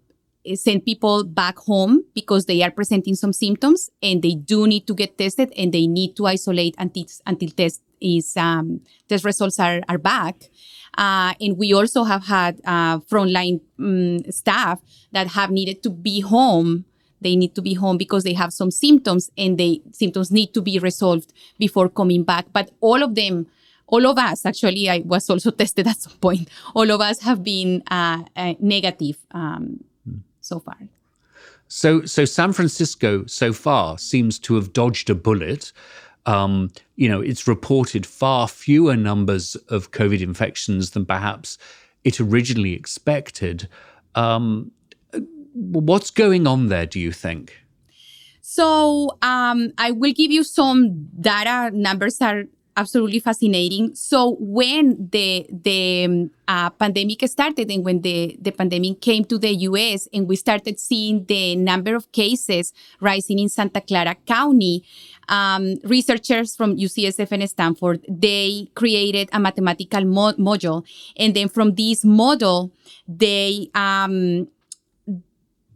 send 0.55 0.83
people 0.83 1.23
back 1.23 1.57
home 1.59 2.03
because 2.15 2.45
they 2.45 2.63
are 2.63 2.71
presenting 2.71 3.13
some 3.13 3.31
symptoms 3.31 3.91
and 4.01 4.23
they 4.23 4.33
do 4.33 4.65
need 4.65 4.87
to 4.87 4.95
get 4.95 5.17
tested 5.17 5.53
and 5.55 5.71
they 5.71 5.85
need 5.85 6.15
to 6.15 6.25
isolate 6.25 6.75
until 6.79 7.05
until 7.27 7.49
test 7.49 7.81
is 8.01 8.35
um, 8.37 8.81
test 9.07 9.23
results 9.23 9.59
are 9.59 9.81
are 9.87 9.97
back. 9.97 10.49
Uh, 10.97 11.33
and 11.39 11.57
we 11.57 11.73
also 11.73 12.03
have 12.03 12.25
had 12.25 12.59
uh, 12.65 12.99
frontline 12.99 13.61
um, 13.79 14.19
staff 14.29 14.81
that 15.13 15.27
have 15.27 15.49
needed 15.49 15.81
to 15.81 15.89
be 15.89 16.19
home 16.19 16.83
they 17.21 17.35
need 17.35 17.55
to 17.55 17.61
be 17.61 17.75
home 17.75 17.97
because 17.97 18.23
they 18.23 18.33
have 18.33 18.51
some 18.51 18.71
symptoms 18.71 19.31
and 19.37 19.57
the 19.57 19.81
symptoms 19.91 20.31
need 20.31 20.53
to 20.53 20.61
be 20.61 20.79
resolved 20.79 21.31
before 21.59 21.87
coming 21.87 22.23
back. 22.23 22.47
But 22.51 22.71
all 22.81 23.03
of 23.03 23.15
them, 23.15 23.47
all 23.87 24.05
of 24.07 24.17
us, 24.17 24.45
actually, 24.45 24.89
I 24.89 25.03
was 25.05 25.29
also 25.29 25.51
tested 25.61 25.87
at 25.87 25.97
some 25.97 26.17
point. 26.17 26.49
All 26.75 26.89
of 26.89 26.99
us 26.99 27.21
have 27.21 27.43
been 27.43 27.83
uh, 27.89 28.23
uh, 28.35 28.55
negative 28.59 29.17
um, 29.31 29.83
hmm. 30.03 30.17
so 30.41 30.59
far. 30.59 30.77
So, 31.67 32.03
so 32.05 32.25
San 32.25 32.51
Francisco 32.51 33.25
so 33.27 33.53
far 33.53 33.97
seems 33.97 34.39
to 34.39 34.55
have 34.55 34.73
dodged 34.73 35.09
a 35.09 35.15
bullet. 35.15 35.71
Um, 36.25 36.71
you 36.95 37.09
know, 37.09 37.21
it's 37.21 37.47
reported 37.47 38.05
far 38.05 38.47
fewer 38.47 38.95
numbers 38.95 39.55
of 39.69 39.91
COVID 39.91 40.21
infections 40.21 40.91
than 40.91 41.05
perhaps 41.05 41.57
it 42.03 42.19
originally 42.19 42.73
expected. 42.73 43.67
Um, 44.15 44.71
what's 45.53 46.11
going 46.11 46.47
on 46.47 46.67
there, 46.67 46.85
do 46.85 46.99
you 46.99 47.11
think? 47.11 47.57
So 48.41 49.17
um, 49.21 49.71
I 49.77 49.91
will 49.91 50.13
give 50.13 50.31
you 50.31 50.43
some 50.43 51.07
data. 51.19 51.75
Numbers 51.75 52.21
are 52.21 52.43
absolutely 52.75 53.19
fascinating. 53.19 53.93
So 53.95 54.37
when 54.39 55.09
the 55.11 55.45
the 55.49 56.05
um, 56.05 56.31
uh, 56.47 56.69
pandemic 56.71 57.27
started 57.27 57.69
and 57.71 57.85
when 57.85 58.01
the, 58.01 58.37
the 58.41 58.51
pandemic 58.51 59.01
came 59.01 59.23
to 59.25 59.37
the 59.37 59.53
U.S. 59.69 60.07
and 60.13 60.27
we 60.27 60.35
started 60.35 60.79
seeing 60.79 61.25
the 61.25 61.55
number 61.55 61.95
of 61.95 62.11
cases 62.11 62.73
rising 62.99 63.39
in 63.39 63.49
Santa 63.49 63.81
Clara 63.81 64.15
County, 64.25 64.83
um, 65.29 65.75
researchers 65.83 66.55
from 66.55 66.77
UCSF 66.77 67.31
and 67.31 67.49
Stanford 67.49 68.05
they 68.07 68.67
created 68.75 69.29
a 69.31 69.39
mathematical 69.39 70.03
mo- 70.05 70.33
module, 70.33 70.85
and 71.17 71.33
then 71.33 71.49
from 71.49 71.75
this 71.75 72.03
model 72.03 72.71
they 73.07 73.69
um, 73.75 74.47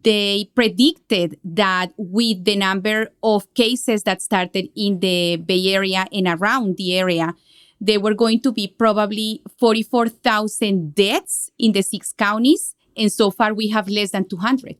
they 0.05 0.51
predicted 0.53 1.39
that 1.43 1.91
with 1.97 2.45
the 2.45 2.55
number 2.55 3.09
of 3.23 3.51
cases 3.55 4.03
that 4.03 4.21
started 4.21 4.69
in 4.75 4.99
the 4.99 5.37
Bay 5.37 5.73
Area 5.73 6.05
and 6.13 6.27
around 6.27 6.77
the 6.77 6.95
area, 6.95 7.33
there 7.81 7.99
were 7.99 8.13
going 8.13 8.39
to 8.41 8.51
be 8.51 8.67
probably 8.67 9.41
44,000 9.59 10.93
deaths 10.93 11.49
in 11.57 11.71
the 11.71 11.81
six 11.81 12.13
counties. 12.13 12.75
And 12.95 13.11
so 13.11 13.31
far, 13.31 13.55
we 13.55 13.69
have 13.69 13.89
less 13.89 14.11
than 14.11 14.29
200. 14.29 14.77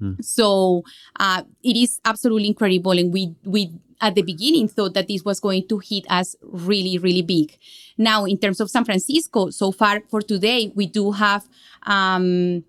Mm. 0.00 0.24
So 0.24 0.82
uh, 1.20 1.42
it 1.62 1.76
is 1.76 2.00
absolutely 2.06 2.48
incredible. 2.48 2.92
And 2.92 3.12
we, 3.12 3.34
we, 3.44 3.72
at 4.02 4.16
the 4.16 4.22
beginning, 4.22 4.68
thought 4.68 4.92
that 4.94 5.08
this 5.08 5.24
was 5.24 5.40
going 5.40 5.66
to 5.68 5.78
hit 5.78 6.04
us 6.10 6.36
really, 6.42 6.98
really 6.98 7.22
big. 7.22 7.56
Now, 7.96 8.26
in 8.26 8.36
terms 8.36 8.60
of 8.60 8.68
San 8.68 8.84
Francisco, 8.84 9.48
so 9.50 9.72
far 9.72 10.00
for 10.10 10.20
today, 10.20 10.72
we 10.74 10.86
do 10.86 11.12
have 11.12 11.48
um, 11.86 12.64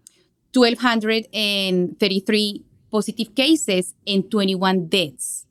1,233 0.53 2.63
positive 2.91 3.35
cases 3.35 3.95
and 4.05 4.29
21 4.29 4.87
deaths. 4.87 5.45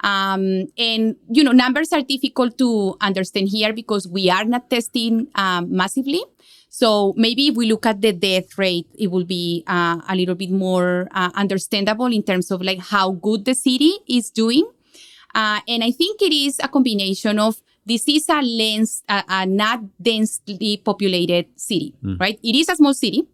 Um, 0.00 0.66
and 0.76 1.16
you 1.30 1.44
know, 1.44 1.52
numbers 1.52 1.92
are 1.92 2.02
difficult 2.02 2.58
to 2.58 2.96
understand 3.00 3.48
here 3.48 3.72
because 3.72 4.08
we 4.08 4.28
are 4.30 4.44
not 4.44 4.68
testing 4.68 5.28
um, 5.36 5.70
massively. 5.70 6.24
So 6.70 7.12
maybe 7.16 7.48
if 7.48 7.56
we 7.56 7.66
look 7.66 7.84
at 7.84 8.00
the 8.00 8.12
death 8.12 8.58
rate, 8.58 8.86
it 8.98 9.10
will 9.10 9.24
be 9.24 9.62
uh, 9.66 10.00
a 10.08 10.16
little 10.16 10.34
bit 10.34 10.50
more 10.50 11.08
uh, 11.12 11.30
understandable 11.34 12.06
in 12.06 12.22
terms 12.22 12.50
of 12.50 12.62
like 12.62 12.80
how 12.80 13.12
good 13.12 13.44
the 13.44 13.54
city 13.54 13.98
is 14.08 14.30
doing. 14.30 14.66
Uh, 15.34 15.60
and 15.66 15.82
I 15.82 15.90
think 15.90 16.20
it 16.22 16.32
is 16.32 16.58
a 16.62 16.68
combination 16.68 17.38
of 17.38 17.60
this 17.84 18.06
is 18.08 18.28
a 18.28 18.40
lens, 18.42 19.02
a, 19.08 19.24
a 19.28 19.46
not 19.46 19.80
densely 20.00 20.80
populated 20.84 21.46
city, 21.56 21.94
mm. 22.02 22.18
right? 22.20 22.38
It 22.42 22.54
is 22.54 22.68
a 22.68 22.76
small 22.76 22.94
city 22.94 23.26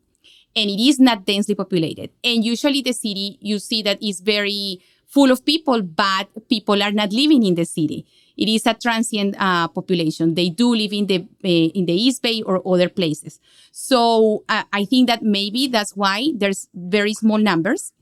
and 0.57 0.71
it 0.71 0.81
is 0.81 0.99
not 0.99 1.27
densely 1.27 1.55
populated. 1.55 2.11
And 2.25 2.45
usually 2.45 2.83
the 2.83 2.93
city, 2.93 3.39
you 3.41 3.59
see 3.59 3.83
that 3.83 4.03
is 4.03 4.21
very 4.21 4.81
full 5.07 5.31
of 5.31 5.45
people, 5.45 5.83
but 5.83 6.29
people 6.49 6.83
are 6.83 6.93
not 6.93 7.13
living 7.13 7.43
in 7.43 7.55
the 7.55 7.65
city. 7.65 8.07
It 8.37 8.49
is 8.49 8.67
a 8.67 8.75
transient 8.75 9.35
uh, 9.39 9.69
population. 9.69 10.35
They 10.35 10.49
do 10.49 10.75
live 10.75 10.93
in 10.93 11.07
the 11.07 11.27
uh, 11.45 11.49
in 11.75 11.87
the 11.87 11.95
East 11.95 12.23
Bay 12.23 12.43
or 12.43 12.63
other 12.67 12.89
places. 12.89 13.41
So 13.73 14.45
uh, 14.49 14.63
I 14.73 14.85
think 14.85 15.09
that 15.09 15.23
maybe 15.23 15.67
that's 15.67 15.97
why 15.97 16.29
there's 16.35 16.69
very 16.73 17.15
small 17.15 17.39
numbers. 17.39 17.93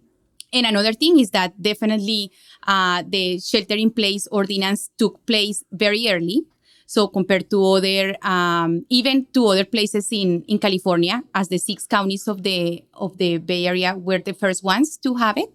And 0.52 0.66
another 0.66 0.92
thing 0.92 1.18
is 1.18 1.30
that 1.30 1.60
definitely 1.60 2.30
uh, 2.66 3.02
the 3.06 3.38
shelter 3.38 3.74
in 3.74 3.90
place 3.90 4.26
ordinance 4.30 4.90
took 4.98 5.24
place 5.26 5.64
very 5.72 6.08
early. 6.08 6.44
So 6.88 7.08
compared 7.08 7.50
to 7.50 7.64
other, 7.64 8.14
um, 8.22 8.86
even 8.88 9.26
to 9.34 9.46
other 9.46 9.64
places 9.64 10.08
in, 10.12 10.44
in 10.46 10.58
California, 10.58 11.20
as 11.34 11.48
the 11.48 11.58
six 11.58 11.84
counties 11.84 12.28
of 12.28 12.44
the 12.44 12.84
of 12.94 13.18
the 13.18 13.38
Bay 13.38 13.66
Area 13.66 13.96
were 13.96 14.18
the 14.18 14.32
first 14.32 14.62
ones 14.62 14.96
to 14.98 15.16
have 15.16 15.36
it 15.36 15.50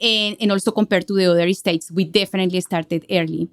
and, 0.00 0.36
and 0.40 0.52
also 0.52 0.70
compared 0.70 1.06
to 1.08 1.14
the 1.14 1.26
other 1.26 1.52
states, 1.52 1.90
we 1.90 2.04
definitely 2.04 2.60
started 2.60 3.04
early. 3.10 3.48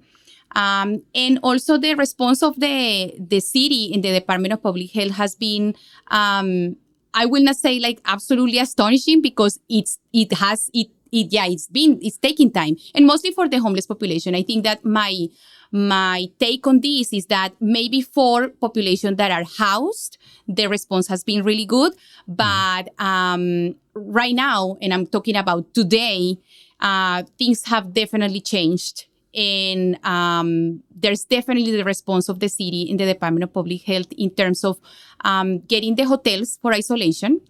Um, 0.54 1.02
and 1.14 1.38
also 1.42 1.76
the 1.76 1.94
response 1.94 2.42
of 2.42 2.58
the 2.58 3.12
the 3.18 3.40
city 3.40 3.86
in 3.92 4.00
the 4.00 4.12
Department 4.12 4.54
of 4.54 4.62
Public 4.62 4.90
Health 4.92 5.12
has 5.12 5.34
been, 5.34 5.74
um, 6.08 6.76
I 7.12 7.26
will 7.26 7.42
not 7.42 7.56
say 7.56 7.78
like 7.78 8.00
absolutely 8.04 8.58
astonishing 8.58 9.20
because 9.20 9.58
it's 9.68 9.98
it 10.12 10.32
has 10.34 10.70
it 10.72 10.88
it 11.12 11.32
yeah 11.32 11.46
it's 11.46 11.68
been 11.68 11.98
it's 12.02 12.18
taking 12.18 12.50
time 12.50 12.76
and 12.94 13.06
mostly 13.06 13.30
for 13.30 13.48
the 13.48 13.58
homeless 13.58 13.86
population. 13.86 14.34
I 14.34 14.42
think 14.42 14.64
that 14.64 14.84
my 14.84 15.28
my 15.72 16.26
take 16.38 16.66
on 16.66 16.80
this 16.80 17.12
is 17.12 17.26
that 17.26 17.52
maybe 17.60 18.00
for 18.00 18.48
population 18.48 19.16
that 19.16 19.30
are 19.30 19.44
housed, 19.58 20.18
the 20.46 20.68
response 20.68 21.08
has 21.08 21.24
been 21.24 21.42
really 21.42 21.66
good. 21.66 21.92
But 22.28 22.88
um, 22.98 23.74
right 23.94 24.34
now, 24.34 24.76
and 24.80 24.94
I'm 24.94 25.06
talking 25.06 25.36
about 25.36 25.74
today, 25.74 26.38
uh, 26.80 27.24
things 27.38 27.64
have 27.64 27.92
definitely 27.92 28.40
changed. 28.40 29.06
And 29.34 30.02
um, 30.02 30.82
there's 30.94 31.24
definitely 31.24 31.76
the 31.76 31.84
response 31.84 32.30
of 32.30 32.40
the 32.40 32.48
city 32.48 32.82
in 32.82 32.96
the 32.96 33.04
Department 33.04 33.44
of 33.44 33.52
Public 33.52 33.82
Health 33.82 34.10
in 34.16 34.30
terms 34.30 34.64
of 34.64 34.78
um, 35.24 35.58
getting 35.60 35.94
the 35.94 36.04
hotels 36.04 36.58
for 36.62 36.72
isolation 36.72 37.40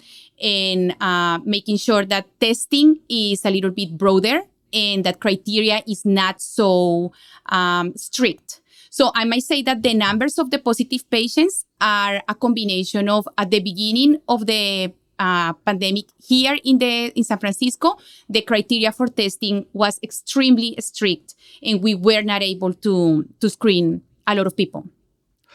and 0.42 0.94
uh, 1.01 1.38
making 1.44 1.77
sure 1.79 2.05
that 2.05 2.27
testing 2.40 3.01
is 3.09 3.44
a 3.44 3.51
little 3.51 3.70
bit 3.70 3.96
broader 3.96 4.42
and 4.72 5.05
that 5.05 5.20
criteria 5.20 5.83
is 5.87 6.05
not 6.05 6.40
so 6.40 7.12
um, 7.46 7.94
strict. 7.96 8.61
So 8.90 9.11
I 9.14 9.25
might 9.25 9.42
say 9.42 9.62
that 9.62 9.83
the 9.83 9.94
numbers 9.94 10.38
of 10.38 10.51
the 10.51 10.59
positive 10.59 11.09
patients 11.11 11.64
are 11.81 12.22
a 12.29 12.35
combination 12.35 13.09
of 13.09 13.29
at 13.37 13.51
the 13.51 13.61
beginning 13.61 14.20
of 14.29 14.46
the 14.46 14.92
uh, 15.18 15.53
pandemic 15.53 16.07
here 16.22 16.57
in 16.64 16.79
the 16.79 17.12
in 17.16 17.25
San 17.25 17.38
Francisco, 17.38 17.96
the 18.29 18.42
criteria 18.42 18.92
for 18.92 19.07
testing 19.07 19.66
was 19.72 19.99
extremely 20.03 20.77
strict, 20.81 21.35
and 21.62 21.83
we 21.83 21.94
were 21.94 22.22
not 22.22 22.42
able 22.42 22.72
to 22.75 23.27
to 23.40 23.51
screen 23.51 24.03
a 24.27 24.35
lot 24.35 24.46
of 24.46 24.57
people. 24.57 24.87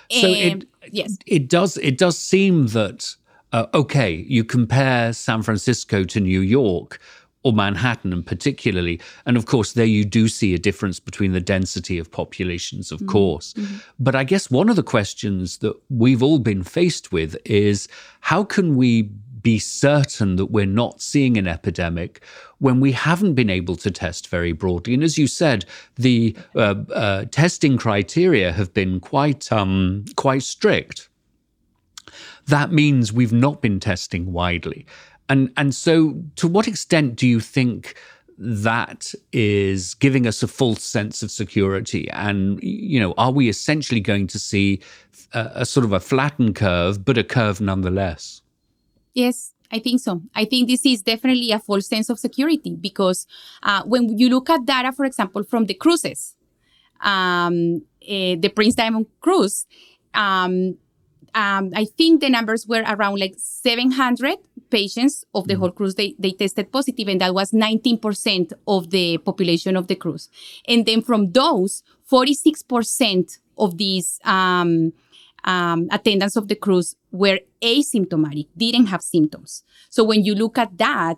So 0.10 0.28
it 0.28 0.68
yes, 0.92 1.18
it 1.26 1.48
does 1.48 1.78
it 1.78 1.98
does 1.98 2.18
seem 2.18 2.68
that 2.68 3.16
uh, 3.52 3.68
okay, 3.74 4.26
you 4.28 4.44
compare 4.44 5.14
San 5.14 5.42
Francisco 5.44 6.04
to 6.04 6.20
New 6.20 6.42
York, 6.42 7.00
or 7.44 7.54
Manhattan 7.54 8.14
and 8.14 8.26
particularly. 8.26 9.00
And 9.26 9.38
of 9.38 9.46
course, 9.46 9.74
there 9.74 9.86
you 9.86 10.06
do 10.06 10.28
see 10.28 10.54
a 10.54 10.60
difference 10.60 11.00
between 11.00 11.32
the 11.32 11.42
density 11.42 11.98
of 11.98 12.12
populations, 12.12 12.92
of 12.92 13.00
mm-hmm. 13.00 13.10
course. 13.10 13.54
Mm-hmm. 13.54 13.78
But 14.00 14.16
I 14.16 14.24
guess 14.24 14.52
one 14.52 14.70
of 14.70 14.76
the 14.76 14.84
questions 14.84 15.58
that 15.60 15.76
we've 15.90 16.22
all 16.22 16.40
been 16.40 16.64
faced 16.64 17.12
with 17.12 17.36
is 17.46 17.88
how 18.22 18.44
can 18.44 18.76
we 18.76 19.04
be 19.42 19.58
certain 19.58 20.36
that 20.36 20.48
we're 20.48 20.68
not 20.68 21.02
seeing 21.02 21.36
an 21.36 21.48
epidemic 21.48 22.24
when 22.60 22.80
we 22.80 22.92
haven't 22.92 23.34
been 23.34 23.50
able 23.50 23.76
to 23.78 23.90
test 23.90 24.28
very 24.28 24.52
broadly? 24.52 24.94
And 24.94 25.04
as 25.04 25.18
you 25.18 25.26
said, 25.26 25.66
the 25.96 26.36
uh, 26.56 26.76
uh, 26.94 27.26
testing 27.32 27.78
criteria 27.78 28.52
have 28.52 28.72
been 28.74 29.00
quite 29.00 29.52
um, 29.52 30.06
quite 30.16 30.44
strict. 30.44 31.10
That 32.48 32.72
means 32.72 33.14
we've 33.14 33.34
not 33.34 33.62
been 33.62 33.80
testing 33.80 34.32
widely. 34.32 34.86
And 35.30 35.52
and 35.58 35.74
so 35.74 36.16
to 36.38 36.48
what 36.48 36.68
extent 36.68 37.16
do 37.16 37.28
you 37.28 37.40
think 37.40 37.96
that 38.38 39.14
is 39.32 39.94
giving 39.94 40.26
us 40.26 40.42
a 40.42 40.48
false 40.48 40.84
sense 40.84 41.22
of 41.22 41.30
security 41.30 42.10
and 42.10 42.60
you 42.64 43.00
know 43.00 43.14
are 43.20 43.32
we 43.32 43.48
essentially 43.48 44.00
going 44.00 44.26
to 44.26 44.40
see 44.40 44.82
a, 45.34 45.52
a 45.56 45.66
sort 45.66 45.86
of 45.86 45.94
a 45.94 46.00
flattened 46.00 46.56
curve 46.56 47.06
but 47.06 47.20
a 47.20 47.24
curve 47.24 47.62
nonetheless 47.62 48.42
yes 49.14 49.54
I 49.72 49.80
think 49.80 50.02
so. 50.02 50.22
I 50.36 50.46
think 50.46 50.68
this 50.68 50.86
is 50.86 51.02
definitely 51.02 51.52
a 51.52 51.60
false 51.60 51.88
sense 51.88 52.10
of 52.10 52.20
security 52.20 52.76
because 52.76 53.26
uh, 53.64 53.84
when 53.84 54.18
you 54.18 54.30
look 54.30 54.50
at 54.50 54.66
data, 54.66 54.92
for 54.92 55.06
example, 55.06 55.44
from 55.44 55.66
the 55.66 55.74
cruises, 55.74 56.36
um, 57.00 57.82
uh, 58.04 58.36
the 58.38 58.52
Prince 58.54 58.76
Diamond 58.76 59.08
cruise, 59.22 59.66
um, 60.14 60.78
um, 61.34 61.72
I 61.76 61.86
think 61.86 62.22
the 62.22 62.30
numbers 62.30 62.68
were 62.68 62.84
around 62.88 63.20
like 63.20 63.36
700 63.38 64.38
patients 64.70 65.26
of 65.34 65.48
the 65.48 65.54
mm-hmm. 65.54 65.62
whole 65.62 65.72
cruise. 65.72 65.96
They, 65.96 66.16
they 66.20 66.32
tested 66.32 66.72
positive, 66.72 67.08
and 67.08 67.22
that 67.22 67.34
was 67.34 67.52
19% 67.52 68.54
of 68.68 68.90
the 68.90 69.18
population 69.20 69.76
of 69.76 69.88
the 69.88 69.96
cruise. 69.96 70.30
And 70.68 70.86
then 70.86 71.02
from 71.02 71.32
those, 71.32 71.84
46% 72.12 73.40
of 73.58 73.78
these 73.78 74.20
um, 74.26 74.94
um, 75.44 75.88
attendants 75.92 76.36
of 76.36 76.48
the 76.48 76.56
cruise 76.56 76.96
were 77.12 77.40
asymptomatic, 77.62 78.48
didn't 78.58 78.88
have 78.88 79.02
symptoms. 79.02 79.64
So 79.90 80.04
when 80.04 80.24
you 80.24 80.36
look 80.36 80.58
at 80.58 80.78
that, 80.78 81.18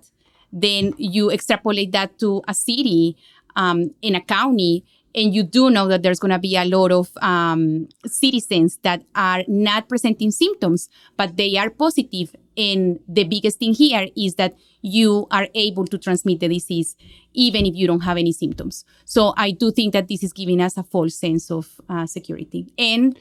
then 0.51 0.93
you 0.97 1.31
extrapolate 1.31 1.91
that 1.93 2.19
to 2.19 2.41
a 2.47 2.53
city 2.53 3.17
um, 3.55 3.93
in 4.01 4.15
a 4.15 4.21
county 4.21 4.83
and 5.15 5.33
you 5.33 5.43
do 5.43 5.69
know 5.69 5.87
that 5.87 6.01
there's 6.01 6.19
going 6.19 6.31
to 6.31 6.39
be 6.39 6.55
a 6.55 6.65
lot 6.65 6.91
of 6.91 7.11
um, 7.21 7.87
citizens 8.05 8.77
that 8.83 9.03
are 9.15 9.43
not 9.47 9.87
presenting 9.87 10.31
symptoms, 10.31 10.89
but 11.17 11.37
they 11.37 11.55
are 11.57 11.69
positive. 11.69 12.35
And 12.57 12.99
the 13.07 13.23
biggest 13.23 13.59
thing 13.59 13.73
here 13.73 14.07
is 14.15 14.35
that 14.35 14.55
you 14.81 15.27
are 15.31 15.47
able 15.55 15.85
to 15.85 15.97
transmit 15.97 16.39
the 16.39 16.47
disease 16.47 16.95
even 17.33 17.65
if 17.65 17.75
you 17.75 17.87
don't 17.87 18.01
have 18.01 18.17
any 18.17 18.31
symptoms. 18.31 18.85
So 19.05 19.33
I 19.37 19.51
do 19.51 19.71
think 19.71 19.93
that 19.93 20.07
this 20.07 20.23
is 20.23 20.33
giving 20.33 20.61
us 20.61 20.77
a 20.77 20.83
false 20.83 21.15
sense 21.15 21.49
of 21.49 21.81
uh, 21.89 22.05
security. 22.05 22.71
And 22.77 23.17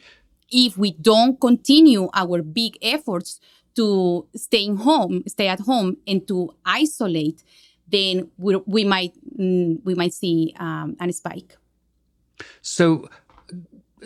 if 0.50 0.76
we 0.76 0.92
don't 0.92 1.40
continue 1.40 2.08
our 2.14 2.42
big 2.42 2.76
efforts 2.82 3.40
to 3.76 4.26
staying 4.36 4.76
home, 4.76 5.22
stay 5.26 5.48
at 5.48 5.60
home, 5.60 5.96
and 6.06 6.26
to 6.28 6.54
isolate, 6.64 7.42
then 7.88 8.30
we, 8.36 8.56
we 8.66 8.84
might 8.84 9.14
mm, 9.38 9.82
we 9.84 9.94
might 9.94 10.12
see 10.12 10.54
um, 10.58 10.96
a 11.00 11.10
spike. 11.12 11.56
So, 12.62 13.08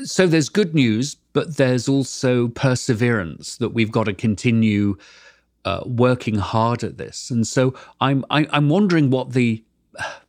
so 0.05 0.27
there's 0.27 0.49
good 0.49 0.75
news, 0.75 1.17
but 1.33 1.57
there's 1.57 1.89
also 1.89 2.49
perseverance 2.49 3.57
that 3.59 3.71
we've 3.71 3.93
got 3.93 4.05
to 4.05 4.15
continue 4.15 4.97
uh, 5.65 5.83
working 5.85 6.37
hard 6.37 6.85
at 6.85 6.97
this. 6.97 7.31
And 7.31 7.47
so 7.47 7.75
I'm 8.01 8.25
I, 8.31 8.43
am 8.43 8.49
i 8.53 8.57
am 8.57 8.69
wondering 8.69 9.11
what 9.11 9.33
the 9.33 9.63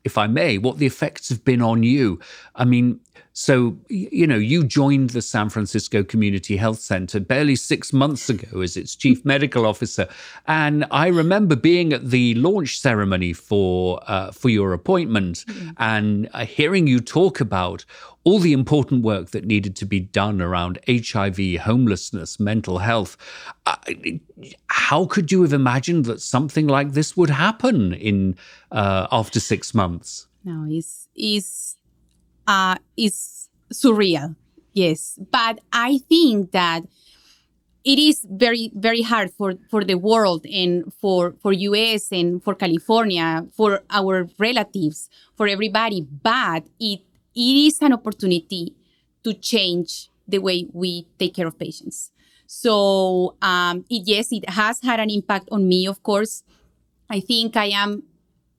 if 0.03 0.17
I 0.17 0.27
may, 0.27 0.57
what 0.57 0.77
the 0.77 0.85
effects 0.85 1.29
have 1.29 1.43
been 1.43 1.61
on 1.61 1.83
you. 1.83 2.19
I 2.55 2.65
mean, 2.65 2.99
So, 3.33 3.77
you 3.87 4.25
know, 4.25 4.37
you 4.37 4.63
joined 4.63 5.11
the 5.11 5.21
San 5.21 5.49
Francisco 5.49 6.03
Community 6.03 6.57
Health 6.57 6.79
Center 6.79 7.19
barely 7.19 7.55
six 7.55 7.93
months 7.93 8.29
ago 8.29 8.61
as 8.61 8.75
its 8.75 8.95
chief 8.95 9.23
medical 9.33 9.65
officer, 9.65 10.07
and 10.47 10.85
I 10.89 11.07
remember 11.07 11.55
being 11.55 11.93
at 11.93 12.09
the 12.09 12.33
launch 12.33 12.79
ceremony 12.79 13.33
for 13.33 14.01
uh, 14.07 14.31
for 14.31 14.49
your 14.49 14.73
appointment 14.73 15.45
mm-hmm. 15.47 15.69
and 15.77 16.29
uh, 16.33 16.45
hearing 16.45 16.87
you 16.87 16.99
talk 16.99 17.39
about 17.39 17.85
all 18.27 18.39
the 18.39 18.51
important 18.51 19.03
work 19.03 19.29
that 19.31 19.45
needed 19.45 19.73
to 19.73 19.85
be 19.85 20.01
done 20.01 20.41
around 20.41 20.77
HIV, 20.85 21.61
homelessness, 21.61 22.41
mental 22.41 22.79
health. 22.79 23.15
Uh, 23.65 23.77
how 24.67 25.05
could 25.05 25.31
you 25.31 25.43
have 25.43 25.53
imagined 25.53 26.03
that 26.05 26.19
something 26.19 26.67
like 26.67 26.91
this 26.91 27.15
would 27.15 27.29
happen 27.29 27.93
in 27.93 28.35
uh, 28.69 29.07
after 29.13 29.39
six 29.39 29.73
months? 29.73 30.27
No, 30.43 30.65
it's 30.69 31.07
it's 31.15 31.76
uh, 32.47 32.75
is 32.95 33.49
surreal. 33.73 34.35
Yes, 34.73 35.19
but 35.31 35.59
I 35.73 35.99
think 36.09 36.51
that 36.51 36.83
it 37.83 37.99
is 37.99 38.25
very 38.29 38.69
very 38.75 39.01
hard 39.01 39.31
for 39.31 39.55
for 39.69 39.83
the 39.83 39.95
world 39.95 40.45
and 40.45 40.91
for 40.93 41.35
for 41.41 41.53
US 41.53 42.11
and 42.11 42.43
for 42.43 42.53
California 42.53 43.47
for 43.55 43.81
our 43.89 44.27
relatives 44.37 45.09
for 45.35 45.47
everybody. 45.47 46.01
But 46.01 46.67
it 46.79 46.99
it 47.35 47.55
is 47.67 47.81
an 47.81 47.93
opportunity 47.93 48.75
to 49.23 49.33
change 49.33 50.09
the 50.27 50.39
way 50.39 50.67
we 50.73 51.07
take 51.17 51.33
care 51.35 51.47
of 51.47 51.57
patients. 51.57 52.11
So 52.45 53.35
um, 53.41 53.85
it, 53.89 54.03
yes 54.05 54.31
it 54.31 54.49
has 54.49 54.81
had 54.81 54.99
an 54.99 55.09
impact 55.09 55.47
on 55.51 55.67
me 55.67 55.87
of 55.87 56.03
course. 56.03 56.43
I 57.09 57.21
think 57.21 57.55
I 57.55 57.71
am 57.71 58.03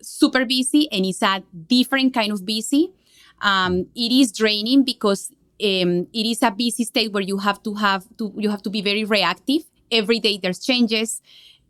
super 0.01 0.46
busy 0.46 0.88
and 0.90 1.05
it's 1.05 1.20
a 1.22 1.42
different 1.68 2.14
kind 2.14 2.33
of 2.33 2.46
busy 2.46 2.92
um, 3.40 3.87
it 3.94 4.12
is 4.12 4.33
draining 4.33 4.85
because 4.85 5.31
um, 5.62 6.07
it 6.12 6.27
is 6.27 6.42
a 6.42 6.51
busy 6.51 6.85
state 6.85 7.12
where 7.12 7.22
you 7.22 7.38
have 7.38 7.62
to 7.62 7.74
have 7.74 8.05
to 8.18 8.33
you 8.37 8.51
have 8.51 8.62
to 8.62 8.70
be 8.70 8.83
very 8.83 9.05
reactive. 9.05 9.62
Every 9.90 10.20
day 10.20 10.38
there's 10.40 10.61
changes. 10.61 11.20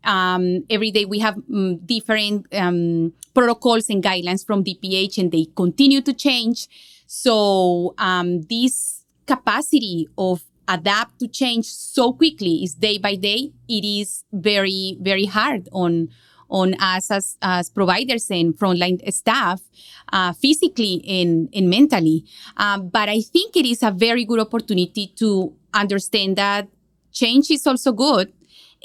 Um, 0.03 0.63
every 0.69 0.91
day 0.91 1.05
we 1.05 1.19
have 1.19 1.37
um, 1.51 1.77
different 1.77 2.47
um, 2.53 3.13
protocols 3.33 3.89
and 3.89 4.03
guidelines 4.03 4.45
from 4.45 4.63
DPH, 4.63 5.17
and 5.17 5.31
they 5.31 5.47
continue 5.55 6.01
to 6.01 6.13
change. 6.13 6.67
So 7.07 7.95
um, 7.97 8.43
this 8.43 9.05
capacity 9.25 10.07
of 10.17 10.43
adapt 10.67 11.19
to 11.19 11.27
change 11.27 11.65
so 11.65 12.13
quickly 12.13 12.63
is 12.63 12.75
day 12.75 12.97
by 12.97 13.15
day. 13.15 13.51
It 13.67 13.83
is 13.83 14.23
very 14.31 14.97
very 15.01 15.25
hard 15.25 15.67
on 15.71 16.09
on 16.49 16.73
us 16.75 17.11
as, 17.11 17.37
as 17.41 17.69
providers 17.69 18.29
and 18.31 18.57
frontline 18.57 18.99
staff, 19.13 19.61
uh, 20.11 20.33
physically 20.33 21.03
and, 21.07 21.49
and 21.53 21.69
mentally. 21.69 22.25
Um, 22.57 22.89
but 22.89 23.09
I 23.09 23.21
think 23.21 23.55
it 23.55 23.65
is 23.65 23.83
a 23.83 23.91
very 23.91 24.25
good 24.25 24.39
opportunity 24.39 25.13
to 25.17 25.53
understand 25.73 26.37
that 26.37 26.67
change 27.11 27.51
is 27.51 27.65
also 27.67 27.91
good 27.91 28.33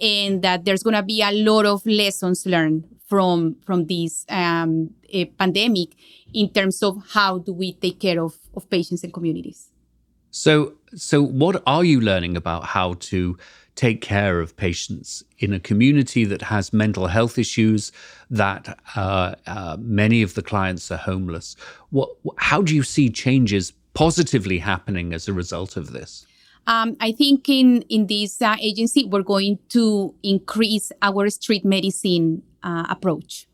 and 0.01 0.43
that 0.43 0.65
there's 0.65 0.83
going 0.83 0.97
to 0.97 1.03
be 1.03 1.23
a 1.23 1.31
lot 1.31 1.67
of 1.67 1.85
lessons 1.87 2.47
learned 2.47 2.85
from 3.07 3.57
from 3.65 3.87
this 3.87 4.25
um, 4.29 4.91
pandemic 5.39 5.91
in 6.33 6.49
terms 6.51 6.83
of 6.83 7.03
how 7.13 7.39
do 7.39 7.53
we 7.53 7.73
take 7.75 8.01
care 8.01 8.21
of, 8.21 8.35
of 8.55 8.69
patients 8.69 9.05
and 9.05 9.13
communities. 9.13 9.71
So, 10.31 10.75
so 10.97 11.23
what 11.23 11.63
are 11.65 11.85
you 11.85 12.01
learning 12.01 12.37
about 12.37 12.65
how 12.65 12.95
to 12.95 13.39
take 13.75 14.01
care 14.01 14.41
of 14.41 14.57
patients 14.57 15.25
in 15.39 15.53
a 15.53 15.61
community 15.61 16.25
that 16.25 16.43
has 16.43 16.73
mental 16.73 17.09
health 17.09 17.39
issues, 17.39 17.93
that 18.31 18.79
uh, 18.95 19.35
uh, 19.47 19.77
many 19.81 20.23
of 20.23 20.35
the 20.35 20.43
clients 20.43 20.91
are 20.91 20.97
homeless. 20.97 21.57
What, 21.91 22.11
how 22.37 22.63
do 22.63 22.75
you 22.75 22.83
see 22.83 23.11
changes 23.11 23.73
positively 23.95 24.59
happening 24.59 25.13
as 25.13 25.29
a 25.29 25.33
result 25.33 25.77
of 25.77 25.93
this? 25.93 26.27
Um, 26.67 26.97
I 27.01 27.13
think 27.13 27.49
in 27.49 27.83
in 27.83 28.07
this 28.07 28.41
uh, 28.41 28.57
agency 28.59 29.05
we're 29.05 29.23
going 29.23 29.59
to 29.71 30.15
increase 30.23 30.91
our 31.03 31.29
street 31.29 31.65
medicine 31.65 32.43
uh, 32.63 32.87
approach. 32.89 33.47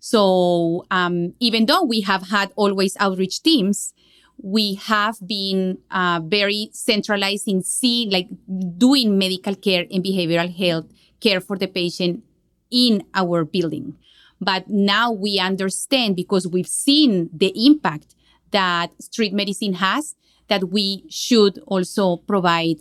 So 0.00 0.84
um, 0.90 1.34
even 1.38 1.66
though 1.66 1.84
we 1.84 2.00
have 2.02 2.28
had 2.28 2.52
always 2.56 2.96
outreach 2.98 3.42
teams, 3.42 3.94
we 4.42 4.74
have 4.74 5.16
been 5.26 5.78
uh, 5.90 6.20
very 6.24 6.70
centralized 6.72 7.48
in 7.48 7.62
seeing, 7.62 8.10
like 8.10 8.28
doing 8.76 9.18
medical 9.18 9.54
care 9.54 9.84
and 9.90 10.04
behavioral 10.04 10.54
health 10.54 10.86
care 11.20 11.40
for 11.40 11.58
the 11.58 11.66
patient 11.66 12.22
in 12.70 13.04
our 13.14 13.44
building. 13.44 13.96
But 14.40 14.68
now 14.68 15.10
we 15.10 15.38
understand 15.40 16.14
because 16.14 16.46
we've 16.46 16.68
seen 16.68 17.30
the 17.32 17.52
impact 17.66 18.14
that 18.52 18.90
street 19.02 19.32
medicine 19.32 19.74
has 19.74 20.14
that 20.48 20.70
we 20.70 21.04
should 21.10 21.58
also 21.66 22.16
provide 22.16 22.76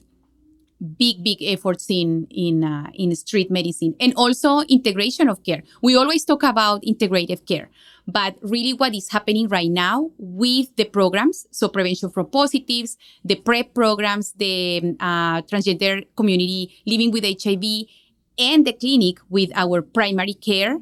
big 0.98 1.24
big 1.24 1.41
efforts 1.41 1.89
in 1.89 2.28
in 2.30 2.63
uh, 2.63 2.88
in 2.93 3.15
street 3.15 3.50
medicine 3.50 3.96
and 4.00 4.13
also 4.15 4.62
integration 4.70 5.28
of 5.28 5.43
care 5.43 5.63
we 5.82 5.96
always 5.96 6.24
talk 6.24 6.43
about 6.43 6.84
integrative 6.84 7.48
care 7.48 7.70
but 8.08 8.36
really 8.41 8.74
what 8.74 8.96
is 8.96 9.10
happening 9.10 9.48
right 9.50 9.70
now 9.70 10.10
with 10.17 10.76
the 10.78 10.86
programs 10.86 11.46
so 11.52 11.67
prevention 11.67 12.10
for 12.10 12.24
positives 12.24 12.98
the 13.24 13.36
prep 13.36 13.74
programs 13.74 14.34
the 14.34 14.96
uh, 15.00 15.41
transgender 15.43 16.06
community 16.15 16.74
living 16.86 17.12
with 17.12 17.24
hiv 17.24 17.63
and 18.39 18.65
the 18.65 18.74
clinic 18.74 19.17
with 19.30 19.52
our 19.56 19.82
primary 19.82 20.34
care 20.34 20.78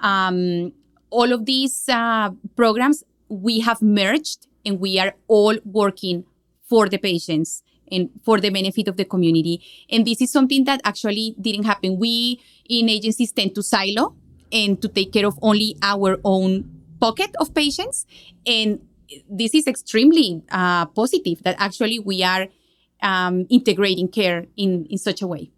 um, 0.00 0.72
all 1.10 1.32
of 1.32 1.46
these 1.46 1.88
uh, 1.88 2.30
programs 2.56 3.04
we 3.28 3.60
have 3.60 3.80
merged 3.80 4.46
and 4.64 4.80
we 4.80 4.98
are 4.98 5.14
all 5.28 5.56
working 5.64 6.24
for 6.68 6.88
the 6.88 6.98
patients 6.98 7.62
and 7.90 8.10
for 8.24 8.40
the 8.40 8.50
benefit 8.50 8.88
of 8.88 8.96
the 8.96 9.04
community. 9.04 9.62
And 9.90 10.04
this 10.04 10.20
is 10.20 10.30
something 10.30 10.64
that 10.64 10.80
actually 10.84 11.36
didn't 11.40 11.64
happen. 11.64 11.98
We 11.98 12.40
in 12.68 12.88
agencies 12.88 13.32
tend 13.32 13.54
to 13.54 13.62
silo 13.62 14.16
and 14.56 14.80
to 14.82 14.88
take 14.88 15.12
care 15.12 15.26
of 15.26 15.38
only 15.42 15.76
our 15.82 16.18
own 16.24 16.48
pocket 16.98 17.32
of 17.38 17.52
patients. 17.52 18.06
And 18.46 18.80
this 19.28 19.54
is 19.54 19.66
extremely 19.66 20.42
uh, 20.50 20.86
positive 20.86 21.42
that 21.42 21.56
actually 21.58 21.98
we 21.98 22.22
are 22.22 22.48
um, 23.02 23.46
integrating 23.50 24.08
care 24.08 24.46
in, 24.56 24.86
in 24.86 24.98
such 24.98 25.20
a 25.22 25.26
way. 25.26 25.50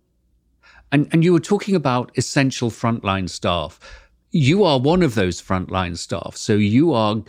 And, 0.91 1.09
and 1.13 1.23
you 1.23 1.33
were 1.33 1.47
talking 1.55 1.77
about 1.77 2.11
essential 2.17 2.71
frontline 2.71 3.29
staff. 3.29 3.79
You 4.31 4.65
are 4.65 4.79
one 4.81 5.03
of 5.03 5.15
those 5.15 5.41
frontline 5.41 5.97
staff. 5.97 6.37
So 6.37 6.55
you 6.55 6.93
are 6.93 7.23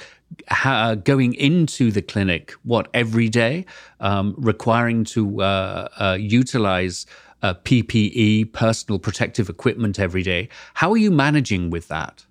ha- 0.49 0.95
going 0.95 1.33
into 1.35 1.91
the 1.91 2.01
clinic, 2.01 2.53
what, 2.63 2.87
every 2.93 3.29
day, 3.29 3.65
um, 3.99 4.33
requiring 4.37 5.03
to 5.05 5.41
uh, 5.41 5.87
uh, 5.99 6.17
utilize 6.19 7.05
uh, 7.41 7.53
PPE, 7.53 8.51
personal 8.53 8.99
protective 8.99 9.49
equipment 9.49 9.99
every 9.99 10.23
day. 10.23 10.49
How 10.75 10.91
are 10.91 10.97
you 10.97 11.11
managing 11.11 11.69
with 11.69 11.87
that? 11.87 12.25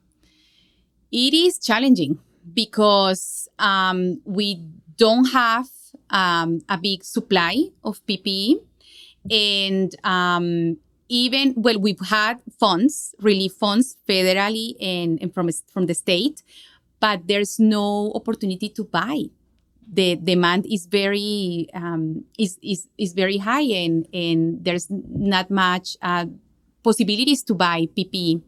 It 1.10 1.34
is 1.34 1.58
challenging 1.58 2.18
because 2.52 3.48
um, 3.58 4.20
we 4.24 4.62
don't 4.96 5.26
have 5.26 5.68
um, 6.10 6.60
a 6.68 6.78
big 6.78 7.04
supply 7.04 7.68
of 7.84 8.04
PPE. 8.06 8.60
And 9.30 9.94
um, 10.04 10.76
even, 11.08 11.54
well, 11.56 11.78
we've 11.78 12.00
had 12.00 12.40
funds, 12.58 13.14
relief 13.20 13.52
funds, 13.52 13.96
federally 14.08 14.74
and, 14.80 15.18
and 15.20 15.32
from, 15.32 15.50
from 15.72 15.86
the 15.86 15.94
state, 15.94 16.42
but 17.00 17.26
there's 17.26 17.58
no 17.58 18.12
opportunity 18.14 18.68
to 18.70 18.84
buy. 18.84 19.24
The 19.90 20.16
demand 20.16 20.66
is 20.70 20.86
very 20.86 21.68
um, 21.72 22.24
is, 22.38 22.58
is 22.62 22.88
is 22.98 23.12
very 23.14 23.38
high, 23.38 23.62
and 23.62 24.06
and 24.12 24.64
there's 24.64 24.86
not 24.90 25.50
much 25.50 25.96
uh, 26.02 26.26
possibilities 26.82 27.42
to 27.44 27.54
buy 27.54 27.88
PPE. 27.96 28.42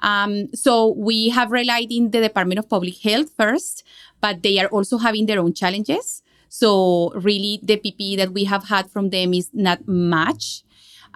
Um, 0.00 0.54
so 0.54 0.94
we 0.96 1.30
have 1.30 1.50
relied 1.50 1.90
in 1.90 2.10
the 2.10 2.20
Department 2.20 2.58
of 2.60 2.68
Public 2.68 3.02
Health 3.02 3.32
first, 3.36 3.82
but 4.20 4.42
they 4.42 4.58
are 4.60 4.68
also 4.68 4.98
having 4.98 5.26
their 5.26 5.40
own 5.40 5.52
challenges. 5.52 6.22
So 6.48 7.10
really, 7.14 7.60
the 7.62 7.76
PPE 7.76 8.16
that 8.18 8.32
we 8.32 8.44
have 8.44 8.68
had 8.68 8.90
from 8.90 9.10
them 9.10 9.34
is 9.34 9.50
not 9.52 9.86
much. 9.86 10.62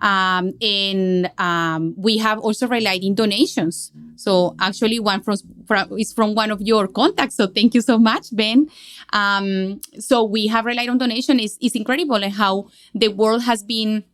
Um, 0.02 0.52
and 0.60 1.30
um, 1.38 1.94
we 1.96 2.18
have 2.18 2.38
also 2.40 2.66
relied 2.66 3.04
in 3.04 3.14
donations. 3.14 3.92
So 4.16 4.56
actually, 4.58 4.98
one 4.98 5.22
from, 5.22 5.36
from, 5.66 5.98
is 5.98 6.12
from 6.12 6.34
one 6.34 6.50
of 6.50 6.60
your 6.60 6.88
contacts. 6.88 7.36
So 7.36 7.46
thank 7.46 7.72
you 7.74 7.80
so 7.80 7.98
much, 7.98 8.34
Ben. 8.34 8.68
Um, 9.12 9.80
so 9.98 10.24
we 10.24 10.48
have 10.48 10.64
relied 10.64 10.88
on 10.88 10.98
donation. 10.98 11.38
It's, 11.38 11.56
it's 11.60 11.76
incredible 11.76 12.28
how 12.30 12.66
the 12.94 13.08
world 13.08 13.42
has 13.42 13.62
been 13.62 14.04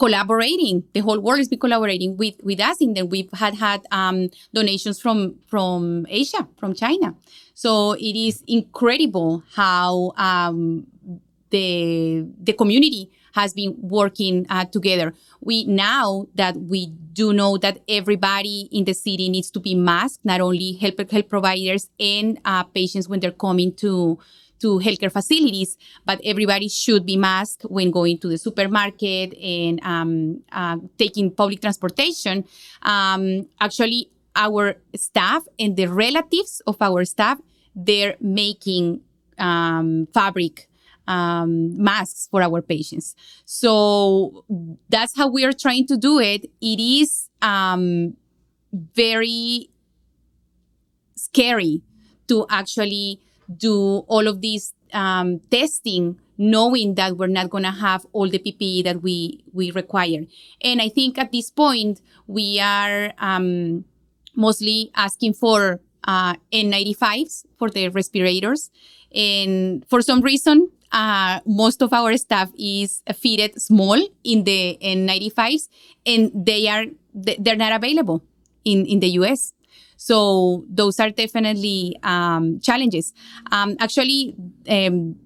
collaborating. 0.00 0.82
The 0.94 1.00
whole 1.00 1.20
world 1.20 1.38
has 1.38 1.48
been 1.48 1.60
collaborating 1.60 2.16
with 2.16 2.34
with 2.42 2.58
us, 2.58 2.80
and 2.80 2.96
then 2.96 3.08
we've 3.08 3.30
had 3.34 3.54
had 3.54 3.86
um, 3.92 4.30
donations 4.52 4.98
from 5.00 5.36
from 5.46 6.06
Asia, 6.08 6.48
from 6.58 6.74
China. 6.74 7.14
So 7.54 7.92
it 7.92 8.16
is 8.16 8.42
incredible 8.48 9.44
how 9.54 10.12
um, 10.16 10.86
the 11.50 12.26
the 12.42 12.54
community 12.54 13.10
has 13.34 13.52
been 13.52 13.74
working 13.78 14.46
uh, 14.48 14.64
together. 14.64 15.14
We 15.40 15.64
now 15.64 16.26
that 16.34 16.56
we 16.56 16.86
do 17.12 17.32
know 17.32 17.56
that 17.58 17.80
everybody 17.88 18.68
in 18.72 18.84
the 18.84 18.94
city 18.94 19.28
needs 19.28 19.50
to 19.52 19.60
be 19.60 19.74
masked, 19.74 20.24
not 20.24 20.40
only 20.40 20.72
health, 20.72 21.10
health 21.10 21.28
providers 21.28 21.90
and 21.98 22.38
uh, 22.44 22.64
patients 22.64 23.08
when 23.08 23.20
they're 23.20 23.30
coming 23.30 23.74
to 23.74 24.18
to 24.60 24.78
healthcare 24.78 25.10
facilities, 25.10 25.76
but 26.04 26.20
everybody 26.22 26.68
should 26.68 27.06
be 27.06 27.16
masked 27.16 27.62
when 27.62 27.90
going 27.90 28.18
to 28.18 28.28
the 28.28 28.38
supermarket 28.38 29.32
and 29.38 29.80
um, 29.82 30.42
uh, 30.52 30.76
taking 30.98 31.30
public 31.30 31.62
transportation. 31.62 32.44
Um, 32.82 33.48
actually, 33.58 34.10
our 34.36 34.76
staff 34.94 35.44
and 35.58 35.76
the 35.76 35.86
relatives 35.86 36.62
of 36.66 36.76
our 36.80 37.04
staff, 37.04 37.40
they're 37.74 38.16
making 38.20 39.00
um, 39.38 40.06
fabric 40.12 40.68
um, 41.06 41.82
masks 41.82 42.28
for 42.30 42.42
our 42.42 42.62
patients. 42.62 43.14
So 43.44 44.44
that's 44.88 45.16
how 45.16 45.28
we 45.28 45.44
are 45.44 45.52
trying 45.52 45.86
to 45.88 45.96
do 45.96 46.18
it. 46.18 46.46
It 46.60 46.80
is 46.80 47.28
um, 47.42 48.16
very 48.72 49.70
scary 51.16 51.82
to 52.28 52.46
actually 52.48 53.20
do 53.56 54.04
all 54.06 54.28
of 54.28 54.40
this 54.40 54.72
um, 54.92 55.40
testing 55.50 56.18
knowing 56.40 56.94
that 56.94 57.18
we're 57.18 57.26
not 57.26 57.50
going 57.50 57.64
to 57.64 57.70
have 57.70 58.06
all 58.12 58.26
the 58.26 58.38
PPE 58.38 58.82
that 58.84 59.02
we 59.02 59.44
we 59.52 59.70
require. 59.72 60.24
And 60.62 60.80
I 60.80 60.88
think 60.88 61.18
at 61.18 61.32
this 61.32 61.50
point 61.50 62.00
we 62.26 62.58
are 62.58 63.12
um, 63.18 63.84
mostly 64.34 64.90
asking 64.96 65.34
for 65.34 65.80
uh, 66.04 66.34
N95s 66.50 67.44
for 67.58 67.68
the 67.68 67.88
respirators, 67.88 68.70
and 69.14 69.84
for 69.88 70.00
some 70.00 70.22
reason. 70.22 70.70
Uh, 70.92 71.40
most 71.46 71.82
of 71.82 71.92
our 71.92 72.16
staff 72.16 72.50
is 72.58 73.02
fitted 73.14 73.60
small 73.60 73.98
in 74.24 74.44
the 74.44 74.78
N95s, 74.82 75.68
and 76.04 76.32
they 76.34 76.68
are 76.68 76.86
they're 77.14 77.56
not 77.56 77.72
available 77.72 78.22
in 78.64 78.86
in 78.86 79.00
the 79.00 79.08
US. 79.20 79.52
So 79.96 80.64
those 80.68 80.98
are 80.98 81.10
definitely 81.10 81.96
um, 82.02 82.58
challenges. 82.60 83.12
Um, 83.52 83.76
actually, 83.78 84.34
um, 84.68 85.16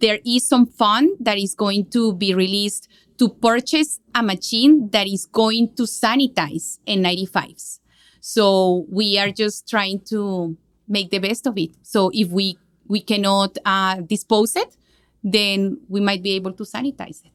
there 0.00 0.18
is 0.26 0.46
some 0.46 0.66
fund 0.66 1.16
that 1.20 1.38
is 1.38 1.54
going 1.54 1.90
to 1.90 2.12
be 2.12 2.34
released 2.34 2.88
to 3.18 3.28
purchase 3.28 4.00
a 4.14 4.22
machine 4.22 4.90
that 4.90 5.06
is 5.06 5.26
going 5.26 5.74
to 5.76 5.84
sanitize 5.84 6.78
N95s. 6.86 7.80
So 8.20 8.84
we 8.90 9.18
are 9.18 9.30
just 9.30 9.68
trying 9.68 10.00
to 10.08 10.56
make 10.88 11.10
the 11.10 11.18
best 11.18 11.46
of 11.46 11.56
it. 11.56 11.70
So 11.82 12.10
if 12.12 12.28
we 12.28 12.58
we 12.88 13.00
cannot 13.00 13.58
uh, 13.64 13.96
dispose 14.02 14.54
it, 14.56 14.76
then 15.22 15.78
we 15.88 16.00
might 16.00 16.22
be 16.22 16.32
able 16.32 16.52
to 16.52 16.62
sanitize 16.64 17.24
it. 17.24 17.32